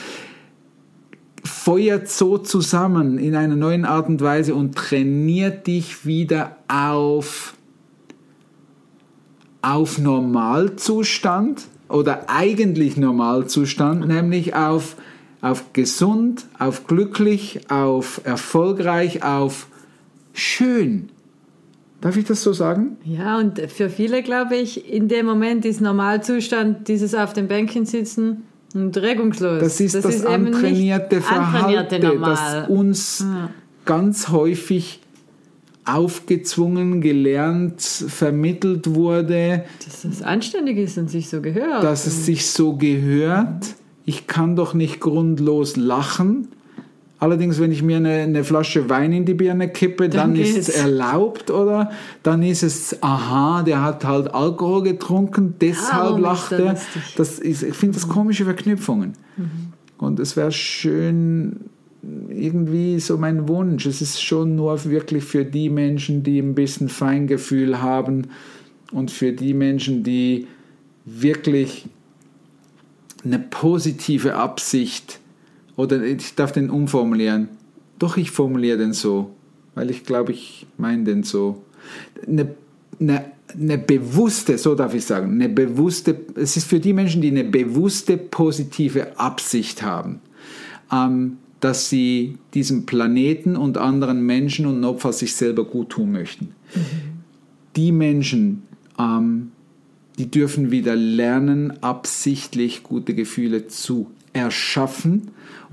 feuert 1.45 2.09
so 2.09 2.39
zusammen 2.39 3.19
in 3.19 3.35
einer 3.35 3.57
neuen 3.57 3.85
Art 3.85 4.09
und 4.09 4.21
Weise 4.21 4.55
und 4.55 4.75
trainiert 4.75 5.67
dich 5.67 6.07
wieder 6.07 6.57
auf, 6.69 7.55
auf 9.63 9.99
Normalzustand 9.99 11.67
oder 11.89 12.29
eigentlich 12.29 12.97
Normalzustand, 12.97 14.07
nämlich 14.07 14.55
auf, 14.55 14.97
auf 15.41 15.73
gesund, 15.73 16.47
auf 16.59 16.87
glücklich, 16.87 17.71
auf 17.71 18.21
erfolgreich, 18.25 19.23
auf 19.23 19.67
schön. 20.33 21.11
Darf 22.01 22.17
ich 22.17 22.25
das 22.25 22.43
so 22.43 22.53
sagen? 22.55 22.97
Ja, 23.05 23.39
und 23.39 23.61
für 23.61 23.91
viele, 23.91 24.23
glaube 24.23 24.57
ich, 24.57 24.91
in 24.91 25.09
dem 25.09 25.27
Moment 25.27 25.67
ist 25.67 25.83
Normalzustand 25.83 26.89
dieses 26.89 27.15
auf 27.15 27.35
dem 27.35 27.47
Bänkchen 27.47 27.85
sitzen, 27.85 28.45
regungslos. 28.75 29.61
Das 29.61 29.81
ist 29.81 29.95
das, 29.95 30.03
das 30.03 30.15
ist 30.17 30.27
antrainierte 30.27 31.21
Verhalten, 31.21 32.21
das 32.21 32.69
uns 32.69 33.21
ja. 33.21 33.51
ganz 33.85 34.29
häufig 34.29 35.01
aufgezwungen, 35.85 37.01
gelernt, 37.01 37.81
vermittelt 37.81 38.95
wurde. 38.95 39.65
Dass 39.85 40.05
es 40.05 40.23
anständig 40.23 40.79
ist 40.79 40.99
und 40.99 41.11
sich 41.11 41.29
so 41.29 41.41
gehört. 41.41 41.83
Dass 41.83 42.07
es 42.07 42.27
sich 42.27 42.47
so 42.51 42.77
gehört. 42.77 43.75
Ich 44.05 44.27
kann 44.27 44.57
doch 44.57 44.75
nicht 44.75 45.01
grundlos 45.01 45.77
lachen. 45.77 46.49
Allerdings, 47.21 47.61
wenn 47.61 47.71
ich 47.71 47.83
mir 47.83 47.99
eine, 47.99 48.15
eine, 48.23 48.45
Flasche 48.45 48.89
Wein 48.89 49.13
in 49.13 49.27
die 49.27 49.35
Birne 49.35 49.69
kippe, 49.69 50.09
dann, 50.09 50.35
dann 50.35 50.43
ist 50.43 50.57
es 50.57 50.69
erlaubt, 50.71 51.51
oder? 51.51 51.91
Dann 52.23 52.43
ist 52.43 52.63
es, 52.63 53.03
aha, 53.03 53.63
der 53.63 53.83
hat 53.83 54.07
halt 54.07 54.33
Alkohol 54.33 54.83
getrunken, 54.83 55.55
deshalb 55.61 56.13
ja, 56.13 56.19
lacht 56.19 56.53
er. 56.53 56.79
Das 57.19 57.39
ist, 57.39 57.63
ich 57.63 57.75
finde 57.75 57.99
das 57.99 58.09
komische 58.09 58.47
Verknüpfungen. 58.47 59.13
Mhm. 59.37 59.45
Und 59.99 60.19
es 60.19 60.35
wäre 60.35 60.51
schön, 60.51 61.57
irgendwie 62.31 62.99
so 63.01 63.19
mein 63.19 63.49
Wunsch. 63.49 63.85
Es 63.85 64.01
ist 64.01 64.23
schon 64.23 64.57
nur 64.57 64.83
wirklich 64.87 65.25
für 65.25 65.45
die 65.45 65.69
Menschen, 65.69 66.23
die 66.23 66.39
ein 66.39 66.55
bisschen 66.55 66.89
Feingefühl 66.89 67.83
haben 67.83 68.29
und 68.93 69.11
für 69.11 69.33
die 69.33 69.53
Menschen, 69.53 70.03
die 70.03 70.47
wirklich 71.05 71.87
eine 73.25 73.39
positive 73.39 74.37
Absicht 74.37 75.20
oder 75.77 76.03
ich 76.03 76.35
darf 76.35 76.53
den 76.53 76.71
umformulieren. 76.71 77.49
Doch, 77.99 78.17
ich 78.17 78.31
formuliere 78.31 78.79
den 78.79 78.93
so, 78.93 79.31
weil 79.75 79.91
ich 79.91 80.05
glaube, 80.05 80.33
ich 80.33 80.67
meine 80.79 81.05
den 81.05 81.23
so. 81.23 81.63
Eine, 82.27 82.55
eine, 82.99 83.25
eine 83.53 83.79
bewusste, 83.79 84.59
so 84.59 84.75
darf 84.75 84.95
ich 84.95 85.05
sagen, 85.05 85.33
eine 85.33 85.49
bewusste, 85.49 86.21
es 86.35 86.57
ist 86.57 86.67
für 86.67 86.81
die 86.81 86.93
Menschen, 86.93 87.21
die 87.21 87.29
eine 87.29 87.45
bewusste 87.45 88.17
positive 88.17 89.19
Absicht 89.19 89.83
haben. 89.83 90.21
Ähm, 90.93 91.39
dass 91.61 91.91
sie 91.91 92.39
diesem 92.55 92.87
Planeten 92.87 93.55
und 93.55 93.79
anderen 93.79 94.25
Menschen 94.25 94.67
und 94.67 94.83
Opfer 94.85 95.13
sich 95.13 95.37
selber 95.37 95.65
gut 95.65 95.91
tun 95.91 96.11
möchten. 96.11 96.47
Mhm. 96.75 96.81
Die 97.77 97.93
Menschen, 97.93 98.63
ähm, 98.99 99.53
die 100.19 100.31
dürfen 100.31 100.71
wieder 100.71 100.97
lernen, 100.97 101.83
absichtlich 101.83 102.83
gute 102.83 103.15
Gefühle 103.15 103.69
zu 103.69 104.11
erschaffen 104.33 105.31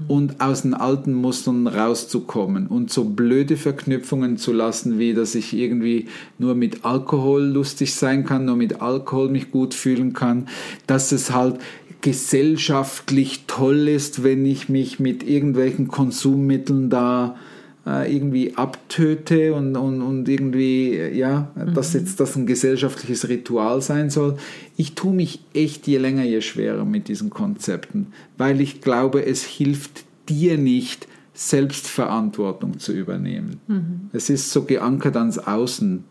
und 0.07 0.41
aus 0.41 0.61
den 0.61 0.73
alten 0.73 1.13
Mustern 1.13 1.67
rauszukommen 1.67 2.67
und 2.67 2.91
so 2.91 3.05
blöde 3.05 3.57
Verknüpfungen 3.57 4.37
zu 4.37 4.53
lassen, 4.53 4.99
wie 4.99 5.13
dass 5.13 5.35
ich 5.35 5.53
irgendwie 5.53 6.07
nur 6.37 6.55
mit 6.55 6.85
Alkohol 6.85 7.43
lustig 7.43 7.95
sein 7.95 8.23
kann, 8.25 8.45
nur 8.45 8.55
mit 8.55 8.81
Alkohol 8.81 9.29
mich 9.29 9.51
gut 9.51 9.73
fühlen 9.73 10.13
kann, 10.13 10.47
dass 10.85 11.11
es 11.11 11.31
halt 11.31 11.59
gesellschaftlich 12.01 13.45
toll 13.47 13.87
ist, 13.87 14.23
wenn 14.23 14.45
ich 14.45 14.69
mich 14.69 14.99
mit 14.99 15.23
irgendwelchen 15.23 15.87
Konsummitteln 15.87 16.89
da 16.89 17.35
äh, 17.35 17.56
irgendwie 17.87 18.55
abtöte 18.55 19.53
und, 19.53 19.75
und, 19.77 20.01
und 20.01 20.27
irgendwie, 20.27 20.97
ja, 21.13 21.51
mhm. 21.55 21.73
dass 21.73 21.93
jetzt 21.93 22.19
das 22.19 22.35
ein 22.35 22.45
gesellschaftliches 22.45 23.29
Ritual 23.29 23.81
sein 23.81 24.09
soll. 24.09 24.37
Ich 24.75 24.93
tue 24.93 25.13
mich 25.13 25.41
echt 25.53 25.87
je 25.87 25.97
länger, 25.97 26.23
je 26.23 26.41
schwerer 26.41 26.85
mit 26.85 27.07
diesen 27.07 27.29
Konzepten, 27.29 28.07
weil 28.37 28.59
ich 28.61 28.81
glaube, 28.81 29.25
es 29.25 29.43
hilft 29.43 30.03
dir 30.27 30.57
nicht, 30.57 31.07
Selbstverantwortung 31.33 32.79
zu 32.79 32.93
übernehmen. 32.93 33.61
Mhm. 33.67 34.09
Es 34.11 34.31
ist 34.31 34.51
so 34.51 34.63
geankert 34.63 35.15
ans 35.15 35.37
Außen. 35.37 36.03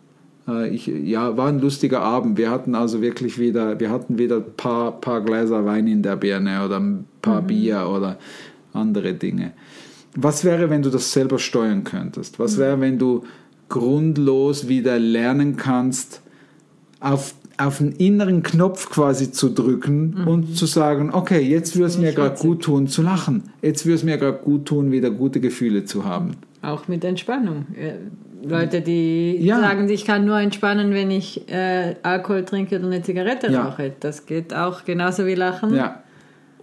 Äh, 0.46 0.68
ich, 0.68 0.86
ja, 0.86 1.36
war 1.36 1.48
ein 1.48 1.60
lustiger 1.60 2.00
Abend. 2.00 2.38
Wir 2.38 2.50
hatten 2.50 2.76
also 2.76 3.02
wirklich 3.02 3.36
wieder, 3.36 3.80
wir 3.80 3.90
hatten 3.90 4.18
wieder 4.18 4.36
ein 4.36 4.54
paar, 4.56 4.92
paar 5.00 5.20
Gläser 5.22 5.66
Wein 5.66 5.88
in 5.88 6.02
der 6.02 6.14
Birne 6.14 6.64
oder 6.64 6.78
ein 6.78 7.06
paar 7.22 7.42
mhm. 7.42 7.46
Bier 7.48 7.88
oder 7.88 8.18
andere 8.72 9.14
Dinge. 9.14 9.52
Was 10.16 10.44
wäre, 10.44 10.70
wenn 10.70 10.82
du 10.82 10.90
das 10.90 11.12
selber 11.12 11.38
steuern 11.38 11.84
könntest? 11.84 12.38
Was 12.38 12.56
mhm. 12.56 12.60
wäre, 12.60 12.80
wenn 12.80 12.98
du 12.98 13.24
grundlos 13.68 14.68
wieder 14.68 14.98
lernen 14.98 15.56
kannst, 15.56 16.22
auf, 17.00 17.34
auf 17.58 17.80
einen 17.80 17.92
inneren 17.92 18.42
Knopf 18.42 18.90
quasi 18.90 19.30
zu 19.30 19.50
drücken 19.50 20.22
mhm. 20.22 20.28
und 20.28 20.56
zu 20.56 20.66
sagen, 20.66 21.10
okay, 21.12 21.40
jetzt 21.40 21.76
würde 21.76 21.88
es 21.88 21.98
mir 21.98 22.12
gerade 22.12 22.36
gut 22.38 22.62
tun 22.62 22.88
zu 22.88 23.02
lachen. 23.02 23.44
Jetzt 23.62 23.84
würde 23.84 23.96
es 23.96 24.04
mir 24.04 24.18
gerade 24.18 24.38
gut 24.38 24.66
tun, 24.66 24.92
wieder 24.92 25.10
gute 25.10 25.40
Gefühle 25.40 25.84
zu 25.84 26.04
haben. 26.04 26.32
Auch 26.62 26.88
mit 26.88 27.04
Entspannung. 27.04 27.66
Leute, 28.42 28.80
die 28.80 29.36
ja. 29.38 29.60
sagen, 29.60 29.88
ich 29.88 30.04
kann 30.04 30.24
nur 30.24 30.38
entspannen, 30.38 30.92
wenn 30.92 31.10
ich 31.10 31.48
äh, 31.48 31.96
Alkohol 32.02 32.44
trinke 32.44 32.78
oder 32.78 32.86
eine 32.86 33.02
Zigarette 33.02 33.50
ja. 33.50 33.64
rauche. 33.64 33.92
Das 34.00 34.26
geht 34.26 34.54
auch 34.54 34.84
genauso 34.84 35.26
wie 35.26 35.34
Lachen. 35.34 35.74
Ja. 35.74 36.02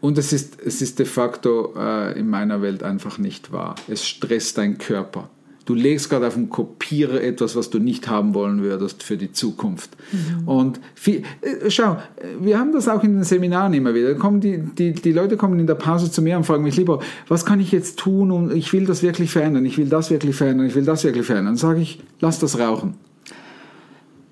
Und 0.03 0.17
es 0.17 0.33
ist, 0.33 0.57
es 0.59 0.81
ist 0.81 0.99
de 0.99 1.05
facto 1.05 1.73
äh, 1.77 2.19
in 2.19 2.29
meiner 2.29 2.61
Welt 2.61 2.83
einfach 2.83 3.19
nicht 3.19 3.53
wahr. 3.53 3.75
Es 3.87 4.05
stresst 4.05 4.57
deinen 4.57 4.77
Körper. 4.77 5.29
Du 5.63 5.75
legst 5.75 6.09
gerade 6.09 6.27
auf 6.27 6.33
den 6.33 6.49
Kopierer 6.49 7.21
etwas, 7.21 7.55
was 7.55 7.69
du 7.69 7.79
nicht 7.79 8.09
haben 8.09 8.33
wollen 8.33 8.61
würdest 8.61 9.01
für 9.01 9.15
die 9.15 9.31
Zukunft. 9.31 9.91
Mhm. 10.11 10.45
Und 10.45 10.81
viel, 10.93 11.23
äh, 11.39 11.69
schau, 11.69 11.99
wir 12.41 12.59
haben 12.59 12.73
das 12.73 12.89
auch 12.89 13.01
in 13.05 13.13
den 13.13 13.23
Seminaren 13.23 13.73
immer 13.73 13.95
wieder. 13.95 14.13
Kommen 14.15 14.41
die, 14.41 14.57
die, 14.57 14.91
die 14.91 15.13
Leute 15.13 15.37
kommen 15.37 15.57
in 15.57 15.67
der 15.67 15.75
Pause 15.75 16.11
zu 16.11 16.21
mir 16.21 16.35
und 16.35 16.43
fragen 16.43 16.63
mich 16.63 16.75
lieber, 16.75 16.99
was 17.29 17.45
kann 17.45 17.61
ich 17.61 17.71
jetzt 17.71 17.97
tun 17.97 18.31
und 18.31 18.53
ich 18.53 18.73
will 18.73 18.85
das 18.85 19.03
wirklich 19.03 19.31
verändern, 19.31 19.65
ich 19.65 19.77
will 19.77 19.87
das 19.87 20.11
wirklich 20.11 20.35
verändern, 20.35 20.67
ich 20.67 20.75
will 20.75 20.83
das 20.83 21.05
wirklich 21.05 21.25
verändern. 21.25 21.53
Dann 21.53 21.55
sage 21.55 21.79
ich, 21.79 22.01
lass 22.19 22.39
das 22.39 22.59
rauchen. 22.59 22.95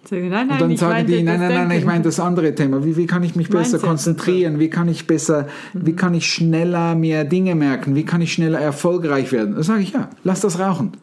Nein, 0.10 0.29
nein, 0.29 0.50
und 0.50 0.62
dann 0.62 0.77
sagen 0.77 1.08
die, 1.08 1.22
nein, 1.22 1.39
nein, 1.39 1.67
nein, 1.67 1.77
ich 1.77 1.86
meine 1.86 2.03
das 2.03 2.20
andere 2.20 2.55
Thema. 2.55 2.84
Wie, 2.84 2.98
wie 2.98 3.05
kann 3.05 3.24
ich 3.24 3.36
mich 3.36 3.50
besser 3.50 3.77
konzentrieren? 3.79 4.60
Wie 4.60 4.70
kann 4.70 4.89
ich 4.89 5.05
besser, 5.08 5.48
mhm. 5.74 5.86
wie 5.86 5.93
kann 5.93 6.13
ich 6.13 6.25
schneller 6.25 6.96
mehr 6.96 7.24
Dinge 7.24 7.55
merken? 7.55 7.96
Wie 7.96 8.03
kann 8.03 8.20
ich 8.20 8.34
schneller 8.34 8.60
erfolgreich 8.60 9.31
werden? 9.31 9.53
Dann 9.53 9.63
sage 9.63 9.84
ich, 9.84 9.93
ja, 9.93 10.10
lass 10.24 10.41
das 10.41 10.60
rauchen. 10.60 10.93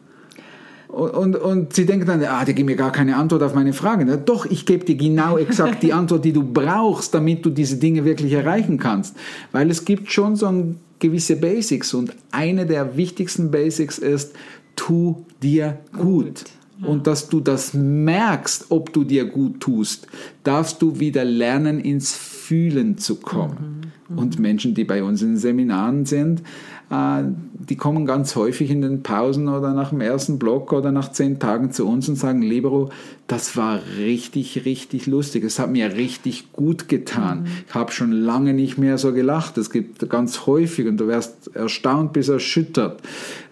Und, 0.89 1.11
und, 1.11 1.35
und 1.35 1.73
sie 1.73 1.85
denken 1.85 2.07
dann, 2.07 2.23
ah, 2.23 2.43
die 2.43 2.53
geben 2.53 2.65
mir 2.65 2.75
gar 2.75 2.91
keine 2.91 3.15
Antwort 3.15 3.43
auf 3.43 3.53
meine 3.53 3.73
Frage. 3.73 4.05
Na, 4.05 4.17
doch, 4.17 4.45
ich 4.45 4.65
gebe 4.65 4.83
dir 4.83 4.95
genau 4.95 5.37
exakt 5.37 5.81
die 5.81 5.93
Antwort, 5.93 6.25
die 6.25 6.33
du 6.33 6.43
brauchst, 6.43 7.13
damit 7.13 7.45
du 7.45 7.51
diese 7.51 7.77
Dinge 7.77 8.05
wirklich 8.05 8.33
erreichen 8.33 8.77
kannst. 8.77 9.15
Weil 9.51 9.69
es 9.69 9.85
gibt 9.85 10.11
schon 10.11 10.35
so 10.35 10.75
gewisse 10.99 11.37
Basics 11.37 11.93
und 11.93 12.13
eine 12.31 12.65
der 12.65 12.97
wichtigsten 12.97 13.51
Basics 13.51 13.97
ist, 13.97 14.33
tu 14.75 15.25
dir 15.41 15.77
gut. 15.93 16.25
gut. 16.25 16.43
Und 16.81 17.07
dass 17.07 17.27
du 17.29 17.39
das 17.41 17.73
merkst, 17.73 18.67
ob 18.69 18.93
du 18.93 19.03
dir 19.03 19.25
gut 19.25 19.59
tust, 19.59 20.07
darfst 20.43 20.81
du 20.81 20.99
wieder 20.99 21.25
lernen, 21.25 21.79
ins 21.79 22.15
Fühlen 22.15 22.97
zu 22.97 23.17
kommen. 23.17 23.78
Mhm. 24.09 24.15
Mhm. 24.15 24.19
Und 24.19 24.39
Menschen, 24.39 24.73
die 24.73 24.83
bei 24.83 25.03
uns 25.03 25.21
in 25.21 25.29
den 25.29 25.37
Seminaren 25.37 26.05
sind, 26.05 26.41
äh, 26.89 27.23
die 27.53 27.75
kommen 27.75 28.05
ganz 28.05 28.35
häufig 28.35 28.71
in 28.71 28.81
den 28.81 29.03
Pausen 29.03 29.47
oder 29.47 29.73
nach 29.73 29.89
dem 29.89 30.01
ersten 30.01 30.39
Block 30.39 30.73
oder 30.73 30.91
nach 30.91 31.11
zehn 31.11 31.39
Tagen 31.39 31.71
zu 31.71 31.87
uns 31.87 32.09
und 32.09 32.15
sagen, 32.15 32.41
Libero, 32.41 32.89
das 33.27 33.55
war 33.55 33.79
richtig, 33.97 34.65
richtig 34.65 35.05
lustig. 35.05 35.43
Es 35.43 35.59
hat 35.59 35.71
mir 35.71 35.95
richtig 35.95 36.51
gut 36.51 36.87
getan. 36.87 37.41
Mhm. 37.41 37.47
Ich 37.67 37.75
habe 37.75 37.91
schon 37.91 38.11
lange 38.11 38.53
nicht 38.53 38.77
mehr 38.77 38.97
so 38.97 39.13
gelacht. 39.13 39.57
Es 39.57 39.69
gibt 39.69 40.09
ganz 40.09 40.45
häufig 40.47 40.87
und 40.87 40.97
du 40.97 41.07
wärst 41.07 41.55
erstaunt 41.55 42.13
bis 42.13 42.29
erschüttert, 42.29 43.01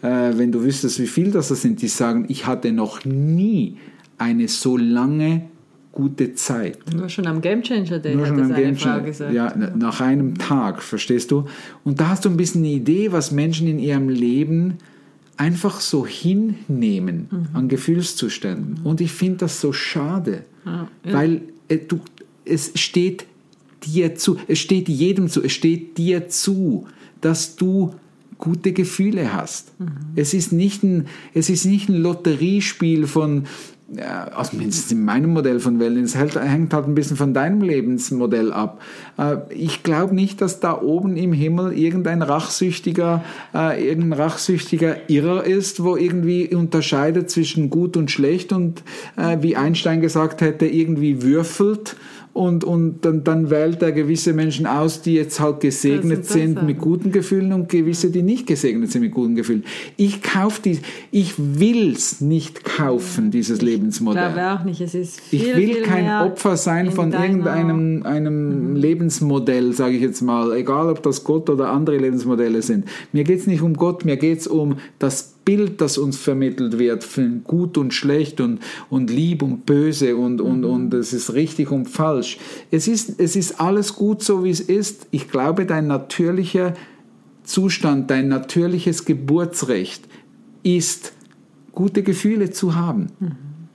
äh, 0.01 0.33
wenn 0.35 0.51
du 0.51 0.63
wüsstest, 0.63 0.99
wie 0.99 1.07
viel 1.07 1.31
das 1.31 1.49
sind, 1.49 1.81
die 1.81 1.87
sagen, 1.87 2.25
ich 2.27 2.47
hatte 2.47 2.71
noch 2.71 3.05
nie 3.05 3.77
eine 4.17 4.47
so 4.47 4.77
lange 4.77 5.43
gute 5.97 6.35
Zeit. 6.35 6.77
Nur 6.93 7.09
schon 7.09 7.25
am 7.25 7.41
Gamechanger 7.41 7.97
Day 7.97 8.15
Nur 8.15 8.27
schon 8.27 8.39
am 8.39 8.53
Game 8.53 8.75
Frau 8.75 9.01
gesagt. 9.01 9.33
Ja, 9.33 9.51
nach 9.55 9.99
einem 9.99 10.37
Tag, 10.37 10.83
verstehst 10.83 11.31
du? 11.31 11.45
Und 11.83 11.99
da 11.99 12.09
hast 12.09 12.23
du 12.23 12.29
ein 12.29 12.37
bisschen 12.37 12.61
eine 12.61 12.71
Idee, 12.71 13.11
was 13.11 13.31
Menschen 13.31 13.67
in 13.67 13.79
ihrem 13.79 14.07
Leben 14.07 14.75
einfach 15.37 15.81
so 15.81 16.05
hinnehmen 16.05 17.27
mhm. 17.31 17.47
an 17.53 17.67
Gefühlszuständen. 17.67 18.77
Mhm. 18.79 18.85
Und 18.85 19.01
ich 19.01 19.11
finde 19.11 19.37
das 19.37 19.59
so 19.59 19.73
schade, 19.73 20.43
ja, 20.65 20.87
ja. 21.03 21.13
weil 21.13 21.41
äh, 21.67 21.77
du, 21.77 21.99
es 22.45 22.73
steht 22.75 23.25
dir 23.83 24.13
zu, 24.13 24.37
es 24.47 24.59
steht 24.59 24.89
jedem 24.89 25.29
zu, 25.29 25.41
es 25.43 25.53
steht 25.53 25.97
dir 25.97 26.29
zu, 26.29 26.85
dass 27.21 27.55
du 27.55 27.95
gute 28.37 28.71
Gefühle 28.71 29.33
hast. 29.33 29.71
Mhm. 29.79 29.87
Es, 30.15 30.35
ist 30.35 30.53
nicht 30.53 30.83
ein, 30.83 31.07
es 31.33 31.49
ist 31.49 31.65
nicht 31.65 31.89
ein 31.89 31.95
Lotteriespiel 31.95 33.07
von 33.07 33.45
also 33.95 34.57
mindestens 34.57 34.91
in 34.91 35.05
meinem 35.05 35.31
Modell 35.31 35.59
von 35.61 35.79
Wellness, 35.79 36.15
hängt 36.15 36.73
halt 36.73 36.87
ein 36.87 36.95
bisschen 36.95 37.15
von 37.15 37.33
deinem 37.33 37.61
Lebensmodell 37.61 38.51
ab. 38.51 38.81
Äh, 39.17 39.37
ich 39.49 39.83
glaube 39.83 40.13
nicht, 40.13 40.41
dass 40.41 40.59
da 40.59 40.81
oben 40.81 41.15
im 41.15 41.31
Himmel 41.31 41.71
irgendein 41.71 42.21
rachsüchtiger, 42.21 43.23
äh, 43.53 43.87
irgendein 43.87 44.19
rachsüchtiger 44.19 45.09
Irrer 45.09 45.45
ist, 45.45 45.83
wo 45.83 45.95
irgendwie 45.95 46.53
unterscheidet 46.53 47.29
zwischen 47.29 47.69
gut 47.69 47.95
und 47.95 48.11
schlecht 48.11 48.51
und 48.51 48.83
äh, 49.15 49.37
wie 49.41 49.55
Einstein 49.55 50.01
gesagt 50.01 50.41
hätte, 50.41 50.65
irgendwie 50.65 51.21
würfelt 51.21 51.95
und, 52.37 52.63
und 52.63 53.03
dann, 53.03 53.23
dann 53.23 53.49
wählt 53.49 53.81
er 53.81 53.91
gewisse 53.91 54.33
Menschen 54.33 54.67
aus, 54.67 55.01
die 55.01 55.15
jetzt 55.15 55.39
halt 55.39 55.59
gesegnet 55.59 56.25
sind 56.25 56.63
mit 56.63 56.77
guten 56.77 57.11
Gefühlen 57.11 57.51
und 57.51 57.67
gewisse, 57.67 58.11
die 58.11 58.21
nicht 58.21 58.45
gesegnet 58.45 58.91
sind 58.91 59.01
mit 59.01 59.11
guten 59.11 59.35
Gefühlen. 59.35 59.63
Ich 59.95 60.21
kaufe 60.21 60.61
die, 60.61 60.79
ich 61.11 61.33
will's 61.37 62.21
nicht 62.21 62.63
kaufen, 62.63 63.31
dieses 63.31 63.61
Leben 63.61 63.77
Lebensmodell. 63.87 64.27
Ich 64.27 64.33
glaube 64.33 64.59
auch 64.59 64.63
nicht. 64.65 64.81
Es 64.81 64.93
ist 64.93 65.19
viel, 65.19 65.41
ich 65.41 65.55
will 65.55 65.73
viel 65.73 65.81
kein 65.83 66.27
Opfer 66.27 66.57
sein 66.57 66.87
in 66.87 66.91
von 66.91 67.13
irgendeinem 67.13 68.03
einem 68.03 68.75
Lebensmodell, 68.75 69.73
sage 69.73 69.95
ich 69.95 70.01
jetzt 70.01 70.21
mal, 70.21 70.55
egal 70.55 70.89
ob 70.89 71.03
das 71.03 71.23
Gott 71.23 71.49
oder 71.49 71.69
andere 71.69 71.97
Lebensmodelle 71.97 72.61
sind. 72.61 72.85
Mir 73.11 73.23
geht 73.23 73.39
es 73.39 73.47
nicht 73.47 73.61
um 73.61 73.73
Gott, 73.73 74.05
mir 74.05 74.17
geht 74.17 74.39
es 74.39 74.47
um 74.47 74.77
das 74.99 75.36
Bild, 75.47 75.79
das 75.79 75.97
uns 75.97 76.17
vermittelt 76.17 76.77
wird, 76.77 77.05
von 77.05 77.41
gut 77.45 77.77
und 77.77 77.93
schlecht 77.93 78.41
und, 78.41 78.59
und 78.89 79.09
lieb 79.09 79.41
und 79.41 79.65
böse 79.65 80.17
und, 80.17 80.41
und, 80.41 80.65
und 80.65 80.93
es 80.93 81.13
ist 81.13 81.33
richtig 81.33 81.71
und 81.71 81.87
falsch. 81.87 82.37
Es 82.69 82.89
ist, 82.89 83.17
es 83.17 83.37
ist 83.37 83.61
alles 83.61 83.95
gut 83.95 84.21
so, 84.21 84.43
wie 84.43 84.49
es 84.49 84.59
ist. 84.59 85.07
Ich 85.11 85.29
glaube, 85.29 85.65
dein 85.65 85.87
natürlicher 85.87 86.73
Zustand, 87.45 88.11
dein 88.11 88.27
natürliches 88.27 89.05
Geburtsrecht 89.05 90.03
ist, 90.63 91.13
gute 91.71 92.03
Gefühle 92.03 92.49
zu 92.49 92.75
haben. 92.75 93.07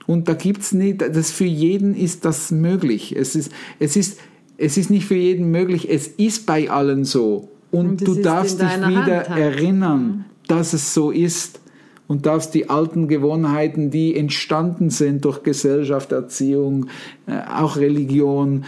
Und 0.05 0.27
da 0.27 0.35
gibt 0.35 0.61
es 0.61 0.73
nicht, 0.73 1.01
das 1.01 1.31
für 1.31 1.43
jeden 1.43 1.95
ist 1.95 2.23
das 2.23 2.51
möglich. 2.51 3.15
Es 3.17 3.35
ist, 3.35 3.51
es, 3.79 3.95
ist, 3.95 4.19
es 4.57 4.77
ist 4.77 4.91
nicht 4.91 5.07
für 5.07 5.15
jeden 5.15 5.49
möglich, 5.49 5.89
es 5.89 6.05
ist 6.05 6.45
bei 6.45 6.69
allen 6.69 7.03
so. 7.03 7.49
Und, 7.71 7.87
Und 7.87 8.07
du 8.07 8.13
darfst 8.21 8.61
dich 8.61 8.87
wieder 8.87 9.27
Hand 9.27 9.39
erinnern, 9.39 10.25
dass 10.47 10.73
es 10.73 10.93
so 10.93 11.09
ist. 11.09 11.62
Und 12.07 12.25
darfst 12.25 12.53
die 12.53 12.69
alten 12.69 13.07
Gewohnheiten, 13.07 13.89
die 13.89 14.15
entstanden 14.15 14.89
sind 14.89 15.25
durch 15.25 15.43
Gesellschaft, 15.43 16.11
Erziehung, 16.11 16.87
äh, 17.27 17.39
auch 17.49 17.77
Religion, 17.77 18.65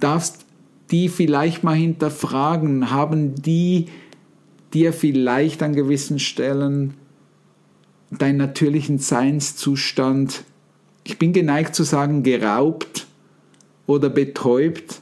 darfst 0.00 0.44
die 0.90 1.08
vielleicht 1.08 1.64
mal 1.64 1.76
hinterfragen. 1.76 2.90
Haben 2.90 3.34
die 3.34 3.86
dir 4.74 4.92
vielleicht 4.92 5.62
an 5.62 5.74
gewissen 5.74 6.18
Stellen 6.18 6.94
deinen 8.10 8.38
natürlichen 8.38 8.98
Seinszustand, 8.98 10.44
ich 11.04 11.18
bin 11.18 11.32
geneigt 11.32 11.74
zu 11.74 11.84
sagen, 11.84 12.22
geraubt 12.22 13.06
oder 13.86 14.10
betäubt 14.10 15.00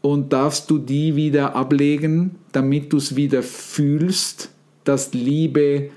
und 0.00 0.32
darfst 0.32 0.70
du 0.70 0.78
die 0.78 1.16
wieder 1.16 1.56
ablegen, 1.56 2.36
damit 2.52 2.92
du 2.92 2.98
es 2.98 3.16
wieder 3.16 3.42
fühlst, 3.42 4.50
dass 4.84 5.14
Liebe 5.14 5.90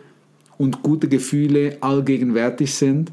und 0.58 0.84
gute 0.84 1.08
Gefühle 1.08 1.78
allgegenwärtig 1.82 2.74
sind. 2.74 3.12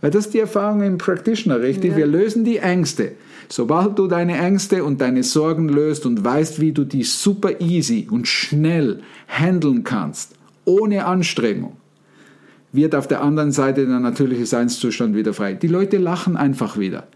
Weil 0.00 0.10
das 0.10 0.26
ist 0.26 0.34
die 0.34 0.40
Erfahrung 0.40 0.82
im 0.82 0.98
Practitioner, 0.98 1.60
richtig? 1.60 1.92
Ja. 1.92 1.96
Wir 1.98 2.06
lösen 2.06 2.44
die 2.44 2.58
Ängste. 2.58 3.12
Sobald 3.48 3.98
du 3.98 4.06
deine 4.06 4.36
Ängste 4.38 4.84
und 4.84 5.00
deine 5.00 5.22
Sorgen 5.22 5.68
löst 5.68 6.06
und 6.06 6.22
weißt, 6.22 6.60
wie 6.60 6.72
du 6.72 6.84
die 6.84 7.02
super 7.02 7.60
easy 7.60 8.06
und 8.10 8.28
schnell 8.28 9.00
handeln 9.26 9.84
kannst, 9.84 10.34
ohne 10.64 11.06
Anstrengung, 11.06 11.72
wird 12.72 12.94
auf 12.94 13.08
der 13.08 13.22
anderen 13.22 13.50
Seite 13.50 13.86
der 13.86 14.00
natürliche 14.00 14.44
Seinszustand 14.44 15.16
wieder 15.16 15.32
frei. 15.32 15.54
Die 15.54 15.68
Leute 15.68 15.96
lachen 15.96 16.36
einfach 16.36 16.78
wieder. 16.78 17.08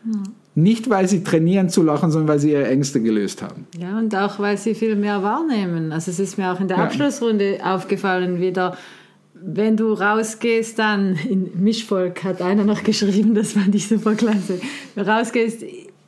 Nicht, 0.54 0.88
weil 0.88 1.06
sie 1.06 1.22
trainieren 1.22 1.68
zu 1.68 1.82
lachen, 1.82 2.10
sondern 2.10 2.28
weil 2.28 2.38
sie 2.38 2.52
ihre 2.52 2.66
Ängste 2.66 3.02
gelöst 3.02 3.42
haben. 3.42 3.66
Ja, 3.78 3.98
und 3.98 4.14
auch, 4.16 4.38
weil 4.38 4.56
sie 4.56 4.74
viel 4.74 4.96
mehr 4.96 5.22
wahrnehmen. 5.22 5.92
Also 5.92 6.10
es 6.10 6.18
ist 6.18 6.38
mir 6.38 6.50
auch 6.52 6.60
in 6.60 6.68
der 6.68 6.78
Ja. 6.78 6.84
Abschlussrunde 6.84 7.58
aufgefallen 7.62 8.40
wieder, 8.40 8.76
wenn 9.44 9.76
du 9.76 9.92
rausgehst 9.92 10.78
dann, 10.78 11.16
in 11.28 11.50
Mischvolk 11.62 12.22
hat 12.24 12.40
einer 12.42 12.64
noch 12.64 12.82
geschrieben, 12.84 13.34
das 13.34 13.52
fand 13.52 13.74
ich 13.74 13.88
super 13.88 14.14
klasse, 14.14 14.60
wenn 14.94 15.04
du 15.04 15.10
rausgehst 15.10 15.64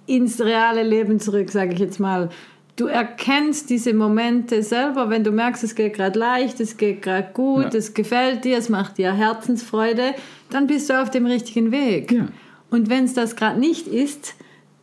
ins 0.07 0.41
reale 0.41 0.83
Leben 0.83 1.19
zurück, 1.21 1.51
sage 1.51 1.73
ich 1.75 1.79
jetzt 1.81 1.99
mal, 1.99 2.29
du 2.77 2.87
erkennst 2.87 3.71
diese 3.71 3.95
Momente 3.95 4.63
selber, 4.63 5.09
wenn 5.11 5.25
du 5.25 5.31
merkst, 5.31 5.65
es 5.65 5.75
geht 5.75 5.95
gerade 5.95 6.19
leicht, 6.19 6.61
es 6.61 6.77
geht 6.77 7.03
gerade 7.03 7.29
gut, 7.33 7.73
Ja. 7.73 7.79
es 7.79 7.95
gefällt 7.95 8.45
dir, 8.45 8.59
es 8.59 8.69
macht 8.69 8.99
dir 8.99 9.13
Herzensfreude, 9.13 10.15
dann 10.51 10.67
bist 10.67 10.91
du 10.91 11.01
auf 11.01 11.11
dem 11.11 11.27
richtigen 11.27 11.73
Weg. 11.73 12.13
Ja. 12.13 12.29
Und 12.71 12.91
wenn 12.91 13.05
es 13.05 13.15
das 13.15 13.37
gerade 13.37 13.59
nicht 13.59 13.87
ist, 13.87 14.35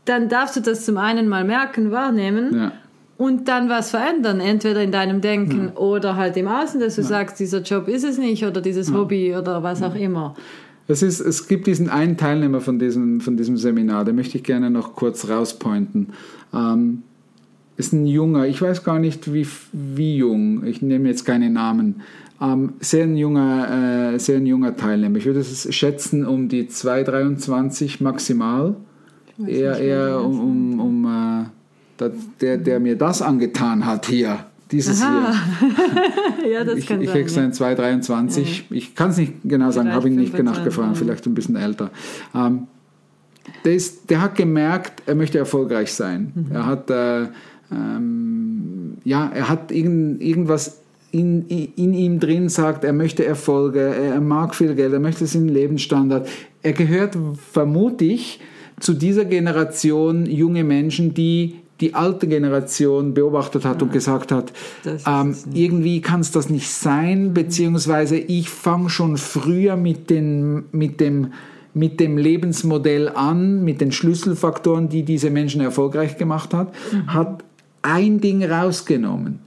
dann 0.05 0.29
darfst 0.29 0.55
du 0.55 0.61
das 0.61 0.85
zum 0.85 0.97
einen 0.97 1.27
mal 1.29 1.43
merken, 1.43 1.91
wahrnehmen 1.91 2.55
Ja. 2.55 2.71
Und 3.21 3.47
dann 3.47 3.69
was 3.69 3.91
verändern, 3.91 4.39
entweder 4.39 4.81
in 4.81 4.91
deinem 4.91 5.21
Denken 5.21 5.69
oder 5.75 6.15
halt 6.15 6.35
im 6.37 6.47
Außen, 6.47 6.79
dass 6.79 6.95
du 6.95 7.03
sagst, 7.03 7.39
dieser 7.39 7.61
Job 7.61 7.87
ist 7.87 8.03
es 8.03 8.17
nicht 8.17 8.43
oder 8.43 8.61
dieses 8.61 8.91
Hobby 8.91 9.35
oder 9.35 9.61
was 9.61 9.83
auch 9.83 9.93
immer. 9.93 10.33
Es, 10.87 11.03
ist, 11.03 11.19
es 11.19 11.47
gibt 11.47 11.67
diesen 11.67 11.87
einen 11.87 12.17
Teilnehmer 12.17 12.61
von 12.61 12.79
diesem, 12.79 13.21
von 13.21 13.37
diesem 13.37 13.57
Seminar, 13.57 14.05
den 14.05 14.15
möchte 14.15 14.39
ich 14.39 14.43
gerne 14.43 14.71
noch 14.71 14.95
kurz 14.95 15.29
rauspointen. 15.29 16.13
Ähm, 16.51 17.03
ist 17.77 17.93
ein 17.93 18.07
junger, 18.07 18.47
ich 18.47 18.59
weiß 18.59 18.83
gar 18.83 18.97
nicht 18.97 19.31
wie, 19.31 19.45
wie 19.71 20.17
jung, 20.17 20.65
ich 20.65 20.81
nehme 20.81 21.07
jetzt 21.07 21.23
keine 21.23 21.51
Namen, 21.51 22.01
ähm, 22.41 22.73
sehr, 22.79 23.03
ein 23.03 23.17
junger, 23.17 24.13
äh, 24.13 24.17
sehr 24.17 24.37
ein 24.37 24.47
junger 24.47 24.75
Teilnehmer. 24.75 25.17
Ich 25.17 25.27
würde 25.27 25.41
es 25.41 25.71
schätzen 25.71 26.25
um 26.25 26.49
die 26.49 26.63
2,23 26.69 28.01
maximal. 28.01 28.77
Eher, 29.45 29.77
eher 29.77 30.07
das 30.07 30.23
um, 30.23 30.39
um, 30.39 30.79
um 30.79 31.05
äh, 31.05 31.45
der, 32.09 32.57
der 32.57 32.79
mir 32.79 32.97
das 32.97 33.21
angetan 33.21 33.85
hat 33.85 34.05
hier, 34.05 34.45
dieses 34.71 35.01
Aha. 35.01 35.33
hier. 36.39 36.51
ja, 36.51 36.63
das 36.63 36.77
ich 36.77 36.87
kann 36.87 37.01
ich 37.01 37.09
sein. 37.09 37.17
krieg's 37.17 37.35
ja. 37.35 37.41
dann 37.43 37.53
223. 37.53 38.67
Ich 38.69 38.95
kann 38.95 39.11
es 39.11 39.17
nicht 39.17 39.33
genau 39.43 39.71
sagen, 39.71 39.91
habe 39.91 40.07
ihn 40.07 40.15
nicht 40.15 40.31
25, 40.31 40.63
nachgefragt, 40.63 40.97
vielleicht 40.97 41.25
ein 41.25 41.33
bisschen 41.33 41.55
älter. 41.55 41.91
Ähm, 42.33 42.67
der, 43.65 43.75
ist, 43.75 44.09
der 44.09 44.21
hat 44.21 44.35
gemerkt, 44.35 45.03
er 45.05 45.15
möchte 45.15 45.37
erfolgreich 45.37 45.93
sein. 45.93 46.31
Mhm. 46.33 46.55
Er 46.55 46.65
hat, 46.65 46.89
äh, 46.89 47.21
ähm, 47.71 48.97
ja, 49.03 49.29
er 49.33 49.49
hat 49.49 49.71
irgend, 49.71 50.21
irgendwas 50.21 50.81
in, 51.11 51.45
in 51.47 51.93
ihm 51.93 52.19
drin 52.19 52.49
sagt, 52.49 52.83
er 52.83 52.93
möchte 52.93 53.25
Erfolge, 53.25 53.81
er 53.81 54.21
mag 54.21 54.55
viel 54.55 54.75
Geld, 54.75 54.93
er 54.93 54.99
möchte 54.99 55.25
seinen 55.25 55.49
Lebensstandard. 55.49 56.27
Er 56.63 56.73
gehört, 56.73 57.17
vermute 57.51 58.05
ich, 58.05 58.39
zu 58.79 58.93
dieser 58.93 59.25
Generation 59.25 60.25
junge 60.25 60.63
Menschen, 60.63 61.13
die 61.13 61.55
die 61.81 61.95
alte 61.95 62.27
Generation 62.27 63.13
beobachtet 63.13 63.65
hat 63.65 63.81
und 63.81 63.91
gesagt 63.91 64.31
hat, 64.31 64.53
ähm, 65.07 65.35
irgendwie 65.53 66.01
kann 66.01 66.21
es 66.21 66.31
das 66.31 66.49
nicht 66.49 66.69
sein, 66.69 67.33
beziehungsweise 67.33 68.17
ich 68.17 68.49
fange 68.49 68.89
schon 68.89 69.17
früher 69.17 69.75
mit, 69.75 70.09
den, 70.09 70.65
mit, 70.71 70.99
dem, 70.99 71.33
mit 71.73 71.99
dem 71.99 72.17
Lebensmodell 72.17 73.09
an, 73.09 73.63
mit 73.63 73.81
den 73.81 73.91
Schlüsselfaktoren, 73.91 74.89
die 74.89 75.03
diese 75.03 75.31
Menschen 75.31 75.61
erfolgreich 75.61 76.17
gemacht 76.17 76.53
hat, 76.53 76.73
hat 77.07 77.43
ein 77.81 78.21
Ding 78.21 78.43
rausgenommen. 78.43 79.39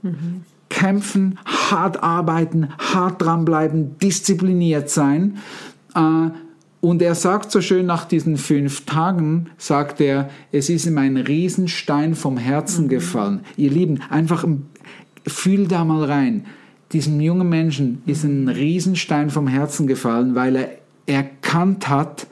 Kämpfen, 0.69 1.39
hart 1.45 2.03
arbeiten, 2.03 2.69
hart 2.77 3.21
dranbleiben, 3.21 3.97
diszipliniert 3.99 4.89
sein. 4.89 5.37
Äh, 5.95 6.29
und 6.85 7.01
er 7.01 7.15
sagt 7.15 7.51
so 7.51 7.61
schön 7.61 7.87
nach 7.87 8.05
diesen 8.05 8.37
fünf 8.37 8.85
Tagen, 8.85 9.47
sagt 9.57 9.99
er, 10.01 10.29
es 10.51 10.69
ist 10.69 10.85
ihm 10.85 10.99
ein 10.99 11.17
Riesenstein 11.17 12.13
vom 12.13 12.37
Herzen 12.37 12.89
gefallen. 12.89 13.41
Ihr 13.57 13.71
Lieben, 13.71 14.01
einfach 14.09 14.43
ein- 14.43 14.67
fühl 15.25 15.67
da 15.67 15.83
mal 15.83 16.03
rein. 16.03 16.45
Diesem 16.91 17.19
jungen 17.19 17.49
Menschen 17.49 18.03
ist 18.05 18.23
ein 18.23 18.47
Riesenstein 18.47 19.31
vom 19.31 19.47
Herzen 19.47 19.87
gefallen, 19.87 20.35
weil 20.35 20.55
er 20.55 20.69
erkannt 21.07 21.89
hat, 21.89 22.27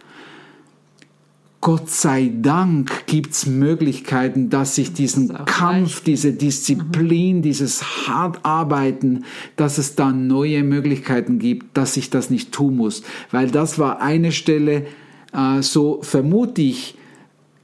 Gott 1.64 1.90
sei 1.90 2.30
Dank 2.42 3.08
gibt 3.08 3.32
es 3.32 3.46
Möglichkeiten, 3.46 4.50
dass 4.50 4.78
ich 4.78 4.92
diesen 4.92 5.34
auch 5.34 5.46
Kampf, 5.46 5.94
leicht. 5.94 6.08
diese 6.08 6.34
Disziplin, 6.34 7.42
dieses 7.42 8.06
Hartarbeiten, 8.06 9.24
dass 9.56 9.78
es 9.78 9.96
da 9.96 10.12
neue 10.12 10.62
Möglichkeiten 10.62 11.40
gibt, 11.40 11.78
dass 11.78 11.96
ich 11.96 12.10
das 12.10 12.30
nicht 12.30 12.52
tun 12.52 12.76
muss. 12.76 13.02
Weil 13.32 13.50
das 13.50 13.80
war 13.80 14.02
eine 14.02 14.34
Stelle, 14.34 14.88
äh, 15.32 15.62
so 15.62 16.02
vermute 16.02 16.62
ich, 16.62 16.96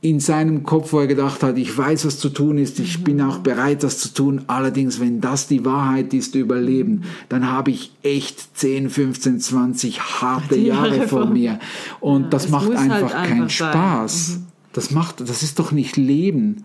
in 0.01 0.21
seinem 0.21 0.63
Kopf, 0.63 0.93
wo 0.93 0.99
er 0.99 1.07
gedacht 1.07 1.43
hat, 1.43 1.57
ich 1.57 1.77
weiß, 1.77 2.05
was 2.05 2.19
zu 2.19 2.29
tun 2.29 2.57
ist, 2.57 2.79
ich 2.79 3.03
bin 3.03 3.21
auch 3.21 3.39
bereit, 3.39 3.83
das 3.83 3.97
zu 3.97 4.13
tun. 4.13 4.43
Allerdings, 4.47 5.01
wenn 5.01 5.19
das 5.19 5.47
die 5.47 5.65
Wahrheit 5.65 6.13
ist, 6.13 6.35
überleben, 6.35 7.03
dann 7.27 7.51
habe 7.51 7.71
ich 7.71 7.91
echt 8.01 8.57
10, 8.57 8.89
15, 8.89 9.39
20 9.41 10.01
harte 10.21 10.55
Jahre, 10.55 10.95
Jahre 10.95 11.07
vor 11.07 11.25
mir. 11.25 11.59
Und 11.99 12.23
Ja, 12.23 12.29
das 12.29 12.49
macht 12.49 12.69
halt 12.69 12.91
einfach 12.91 13.11
keinen 13.11 13.43
einfach. 13.43 13.49
Spaß. 13.49 14.39
Das 14.73 14.91
macht, 14.91 15.21
das 15.21 15.41
ist 15.41 15.57
doch 15.57 15.71
nicht 15.71 15.97
Leben. 15.97 16.63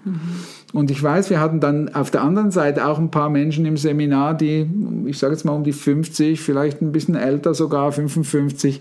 Und 0.74 0.90
ich 0.90 1.02
weiß, 1.02 1.30
wir 1.30 1.40
hatten 1.40 1.60
dann 1.60 1.94
auf 1.94 2.10
der 2.10 2.22
anderen 2.22 2.50
Seite 2.50 2.86
auch 2.86 2.98
ein 2.98 3.10
paar 3.10 3.30
Menschen 3.30 3.64
im 3.64 3.78
Seminar, 3.78 4.34
die, 4.34 4.68
ich 5.06 5.16
sage 5.18 5.32
jetzt 5.32 5.44
mal 5.44 5.52
um 5.52 5.64
die 5.64 5.72
50, 5.72 6.38
vielleicht 6.38 6.82
ein 6.82 6.92
bisschen 6.92 7.14
älter 7.14 7.54
sogar, 7.54 7.92
55, 7.92 8.80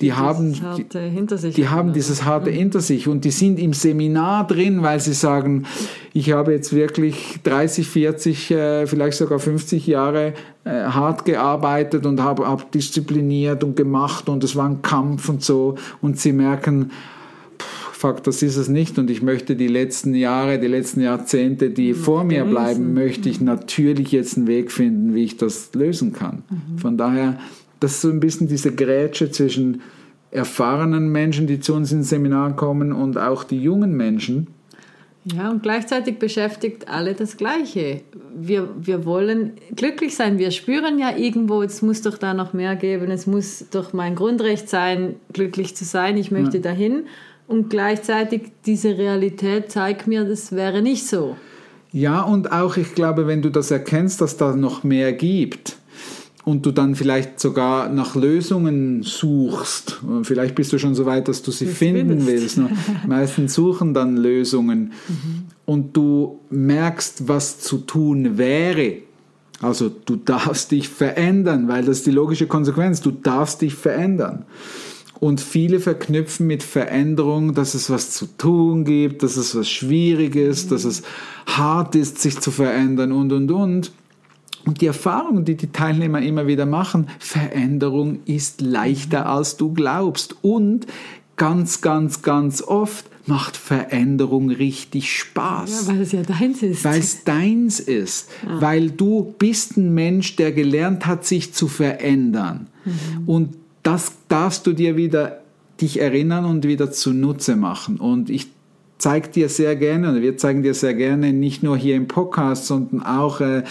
die, 0.00 0.12
haben, 0.12 0.60
harte 0.60 0.98
hinter 0.98 1.38
sich 1.38 1.54
die 1.54 1.68
haben 1.68 1.92
dieses 1.92 2.24
harte 2.24 2.50
hinter 2.50 2.80
sich 2.80 3.06
und 3.06 3.24
die 3.24 3.30
sind 3.30 3.60
im 3.60 3.74
Seminar 3.74 4.46
drin, 4.46 4.82
weil 4.82 4.98
sie 4.98 5.12
sagen, 5.12 5.66
ich 6.12 6.32
habe 6.32 6.52
jetzt 6.52 6.74
wirklich 6.74 7.40
30, 7.44 7.86
40, 7.86 8.50
äh, 8.50 8.86
vielleicht 8.86 9.18
sogar 9.18 9.38
50 9.38 9.86
Jahre 9.86 10.32
äh, 10.64 10.70
hart 10.70 11.24
gearbeitet 11.26 12.06
und 12.06 12.20
habe 12.20 12.48
hab 12.48 12.72
diszipliniert 12.72 13.62
und 13.62 13.76
gemacht 13.76 14.28
und 14.28 14.42
es 14.42 14.56
war 14.56 14.68
ein 14.68 14.82
Kampf 14.82 15.28
und 15.28 15.44
so. 15.44 15.76
Und 16.00 16.18
sie 16.18 16.32
merken, 16.32 16.90
fuck, 18.04 18.22
das 18.22 18.42
ist 18.42 18.56
es 18.56 18.68
nicht 18.68 18.98
und 18.98 19.08
ich 19.10 19.22
möchte 19.22 19.56
die 19.56 19.66
letzten 19.66 20.14
Jahre, 20.14 20.58
die 20.58 20.66
letzten 20.66 21.00
Jahrzehnte, 21.00 21.70
die 21.70 21.94
vor 21.94 22.22
mir 22.22 22.40
genießen. 22.40 22.50
bleiben, 22.50 22.92
möchte 22.92 23.30
ich 23.30 23.40
natürlich 23.40 24.12
jetzt 24.12 24.36
einen 24.36 24.46
Weg 24.46 24.70
finden, 24.70 25.14
wie 25.14 25.24
ich 25.24 25.38
das 25.38 25.70
lösen 25.74 26.12
kann. 26.12 26.42
Von 26.76 26.98
daher, 26.98 27.38
das 27.80 27.92
ist 27.92 28.00
so 28.02 28.10
ein 28.10 28.20
bisschen 28.20 28.46
diese 28.46 28.74
Grätsche 28.74 29.30
zwischen 29.30 29.80
erfahrenen 30.30 31.12
Menschen, 31.12 31.46
die 31.46 31.60
zu 31.60 31.72
uns 31.72 31.92
ins 31.92 32.10
Seminar 32.10 32.54
kommen 32.56 32.92
und 32.92 33.16
auch 33.16 33.42
die 33.42 33.62
jungen 33.62 33.96
Menschen. 33.96 34.48
Ja, 35.24 35.50
und 35.50 35.62
gleichzeitig 35.62 36.18
beschäftigt 36.18 36.88
alle 36.88 37.14
das 37.14 37.38
Gleiche. 37.38 38.02
Wir, 38.36 38.68
wir 38.78 39.06
wollen 39.06 39.52
glücklich 39.74 40.14
sein. 40.14 40.36
Wir 40.36 40.50
spüren 40.50 40.98
ja 40.98 41.16
irgendwo, 41.16 41.62
es 41.62 41.80
muss 41.80 42.02
doch 42.02 42.18
da 42.18 42.34
noch 42.34 42.52
mehr 42.52 42.76
geben. 42.76 43.10
Es 43.10 43.26
muss 43.26 43.64
doch 43.70 43.94
mein 43.94 44.14
Grundrecht 44.14 44.68
sein, 44.68 45.14
glücklich 45.32 45.74
zu 45.74 45.86
sein. 45.86 46.18
Ich 46.18 46.30
möchte 46.30 46.58
ja. 46.58 46.62
dahin. 46.64 47.04
Und 47.46 47.70
gleichzeitig 47.70 48.52
diese 48.64 48.96
Realität 48.96 49.70
zeigt 49.70 50.06
mir, 50.06 50.24
das 50.24 50.52
wäre 50.52 50.82
nicht 50.82 51.06
so. 51.06 51.36
Ja, 51.92 52.22
und 52.22 52.50
auch 52.50 52.76
ich 52.76 52.94
glaube, 52.94 53.26
wenn 53.26 53.42
du 53.42 53.50
das 53.50 53.70
erkennst, 53.70 54.20
dass 54.20 54.36
da 54.36 54.56
noch 54.56 54.82
mehr 54.82 55.12
gibt, 55.12 55.76
und 56.44 56.66
du 56.66 56.72
dann 56.72 56.94
vielleicht 56.94 57.40
sogar 57.40 57.88
nach 57.88 58.14
Lösungen 58.14 59.02
suchst. 59.02 60.00
Vielleicht 60.22 60.54
bist 60.54 60.72
du 60.72 60.78
schon 60.78 60.94
so 60.94 61.06
weit, 61.06 61.28
dass 61.28 61.42
du 61.42 61.50
sie 61.50 61.64
das 61.64 61.74
finden 61.74 62.26
willst. 62.26 62.58
Ne? 62.58 62.70
Meistens 63.06 63.54
suchen 63.54 63.94
dann 63.94 64.16
Lösungen 64.16 64.92
mhm. 65.08 65.44
und 65.64 65.96
du 65.96 66.40
merkst, 66.50 67.28
was 67.28 67.60
zu 67.60 67.78
tun 67.78 68.36
wäre. 68.36 68.98
Also 69.60 69.88
du 69.88 70.16
darfst 70.16 70.70
dich 70.70 70.88
verändern, 70.88 71.68
weil 71.68 71.84
das 71.84 71.98
ist 71.98 72.06
die 72.06 72.10
logische 72.10 72.46
Konsequenz. 72.46 73.00
Du 73.00 73.10
darfst 73.10 73.62
dich 73.62 73.74
verändern. 73.74 74.44
Und 75.20 75.40
viele 75.40 75.80
verknüpfen 75.80 76.46
mit 76.46 76.62
Veränderung, 76.62 77.54
dass 77.54 77.74
es 77.74 77.88
was 77.88 78.10
zu 78.10 78.26
tun 78.36 78.84
gibt, 78.84 79.22
dass 79.22 79.36
es 79.36 79.54
was 79.56 79.68
Schwieriges, 79.68 80.66
mhm. 80.66 80.70
dass 80.70 80.84
es 80.84 81.02
hart 81.46 81.94
ist, 81.94 82.18
sich 82.18 82.38
zu 82.40 82.50
verändern 82.50 83.12
und, 83.12 83.32
und, 83.32 83.50
und. 83.50 83.92
Und 84.66 84.80
die 84.80 84.86
Erfahrung, 84.86 85.44
die 85.44 85.56
die 85.56 85.72
Teilnehmer 85.72 86.22
immer 86.22 86.46
wieder 86.46 86.66
machen, 86.66 87.08
Veränderung 87.18 88.20
ist 88.24 88.60
leichter 88.60 89.26
als 89.26 89.56
du 89.56 89.72
glaubst. 89.72 90.36
Und 90.42 90.86
ganz, 91.36 91.80
ganz, 91.80 92.22
ganz 92.22 92.62
oft 92.62 93.04
macht 93.26 93.56
Veränderung 93.56 94.50
richtig 94.50 95.12
Spaß. 95.12 95.86
Ja, 95.86 95.92
weil 95.94 96.00
es 96.02 96.12
ja 96.12 96.22
deins 96.22 96.62
ist. 96.62 96.84
Weil 96.84 96.98
es 96.98 97.24
deins 97.24 97.80
ist. 97.80 98.30
Ja. 98.46 98.60
Weil 98.60 98.90
du 98.90 99.34
bist 99.38 99.76
ein 99.76 99.94
Mensch, 99.94 100.36
der 100.36 100.52
gelernt 100.52 101.06
hat, 101.06 101.24
sich 101.24 101.52
zu 101.52 101.68
verändern. 101.68 102.68
Mhm. 102.84 102.92
Und 103.26 103.56
das 103.84 104.14
darfst 104.28 104.66
du 104.66 104.72
dir 104.72 104.96
wieder 104.96 105.40
dich 105.80 106.00
erinnern 106.00 106.44
und 106.44 106.66
wieder 106.66 106.90
zunutze 106.90 107.54
machen. 107.54 107.98
Und 107.98 108.30
ich 108.30 108.48
zeige 108.98 109.28
dir 109.28 109.48
sehr 109.48 109.76
gerne, 109.76 110.10
oder 110.10 110.22
wir 110.22 110.36
zeigen 110.36 110.62
dir 110.62 110.74
sehr 110.74 110.94
gerne, 110.94 111.32
nicht 111.32 111.62
nur 111.62 111.76
hier 111.76 111.94
im 111.94 112.08
Podcast, 112.08 112.66
sondern 112.66 113.02
auch 113.02 113.40
äh, 113.40 113.62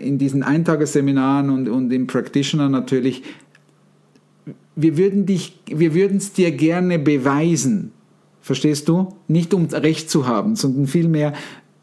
in 0.00 0.18
diesen 0.18 0.42
Eintageseminaren 0.42 1.50
und, 1.50 1.68
und 1.68 1.92
im 1.92 2.06
Practitioner 2.06 2.68
natürlich, 2.68 3.22
wir 4.74 4.98
würden 4.98 5.24
dich, 5.24 5.58
wir 5.66 5.94
würden 5.94 6.18
es 6.18 6.32
dir 6.32 6.50
gerne 6.50 6.98
beweisen. 6.98 7.92
Verstehst 8.42 8.88
du? 8.88 9.14
Nicht 9.26 9.54
um 9.54 9.66
Recht 9.66 10.10
zu 10.10 10.26
haben, 10.26 10.54
sondern 10.54 10.86
vielmehr, 10.86 11.32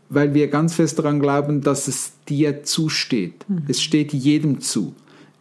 weil 0.10 0.34
wir 0.34 0.48
ganz 0.48 0.76
fest 0.76 1.00
daran 1.00 1.20
glauben, 1.20 1.62
dass 1.62 1.88
es 1.88 2.14
dir 2.30 2.64
zusteht. 2.64 3.46
Mhm. 3.50 3.64
Es 3.68 3.82
steht 3.82 4.14
jedem 4.14 4.62
zu. 4.62 4.94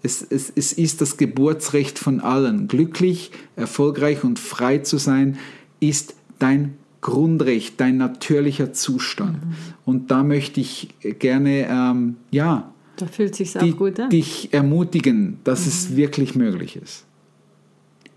Es, 0.02 0.22
es, 0.22 0.52
es 0.54 0.72
ist 0.72 1.00
das 1.00 1.16
Geburtsrecht 1.16 1.98
von 1.98 2.20
allen. 2.20 2.68
Glücklich, 2.68 3.30
erfolgreich 3.56 4.24
und 4.24 4.38
frei 4.38 4.78
zu 4.78 4.98
sein, 4.98 5.38
ist 5.80 6.14
dein 6.38 6.74
Grundrecht, 7.00 7.80
dein 7.80 7.96
natürlicher 7.96 8.72
Zustand. 8.72 9.44
Mhm. 9.44 9.54
Und 9.84 10.10
da 10.10 10.22
möchte 10.22 10.60
ich 10.60 10.88
gerne, 11.00 11.66
ähm, 11.68 12.16
ja, 12.30 12.72
da 12.96 13.06
fühlt 13.06 13.34
sich 13.34 13.58
auch 13.58 13.76
gut 13.76 13.98
an. 13.98 14.10
dich 14.10 14.52
ermutigen, 14.52 15.38
dass 15.44 15.62
mhm. 15.62 15.68
es 15.68 15.96
wirklich 15.96 16.34
möglich 16.34 16.76
ist. 16.76 17.04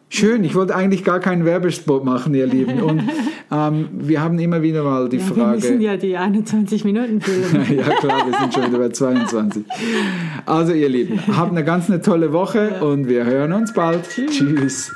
Schön, 0.10 0.44
ich 0.44 0.56
wollte 0.56 0.76
eigentlich 0.76 1.04
gar 1.04 1.20
keinen 1.20 1.46
Werbespot 1.46 2.06
machen, 2.06 2.36
ihr 2.36 2.48
Lieben. 2.48 2.82
Und 2.82 3.10
ähm, 3.52 3.90
wir 3.92 4.22
haben 4.22 4.40
immer 4.40 4.62
wieder 4.62 4.84
mal 4.84 5.10
die 5.10 5.18
ja, 5.18 5.24
Frage. 5.24 5.62
Wir 5.62 5.72
müssen 5.72 5.82
ja 5.82 5.98
die 5.98 6.16
21 6.16 6.86
Minuten 6.86 7.20
füllen. 7.22 7.66
ja, 7.78 7.90
klar, 7.96 8.28
wir 8.28 8.38
sind 8.38 8.54
schon 8.54 8.68
wieder 8.68 8.78
bei 8.80 8.90
22. 8.90 9.66
Also, 10.46 10.74
ihr 10.74 10.90
Lieben, 10.90 11.20
habt 11.36 11.50
eine 11.52 11.64
ganz 11.64 11.90
eine 11.90 12.02
tolle 12.02 12.34
Woche 12.34 12.74
ja. 12.76 12.82
und 12.82 13.08
wir 13.08 13.26
hören 13.26 13.54
uns 13.54 13.74
bald. 13.74 14.08
Tschüss. 14.08 14.38
Tschüss. 14.38 14.94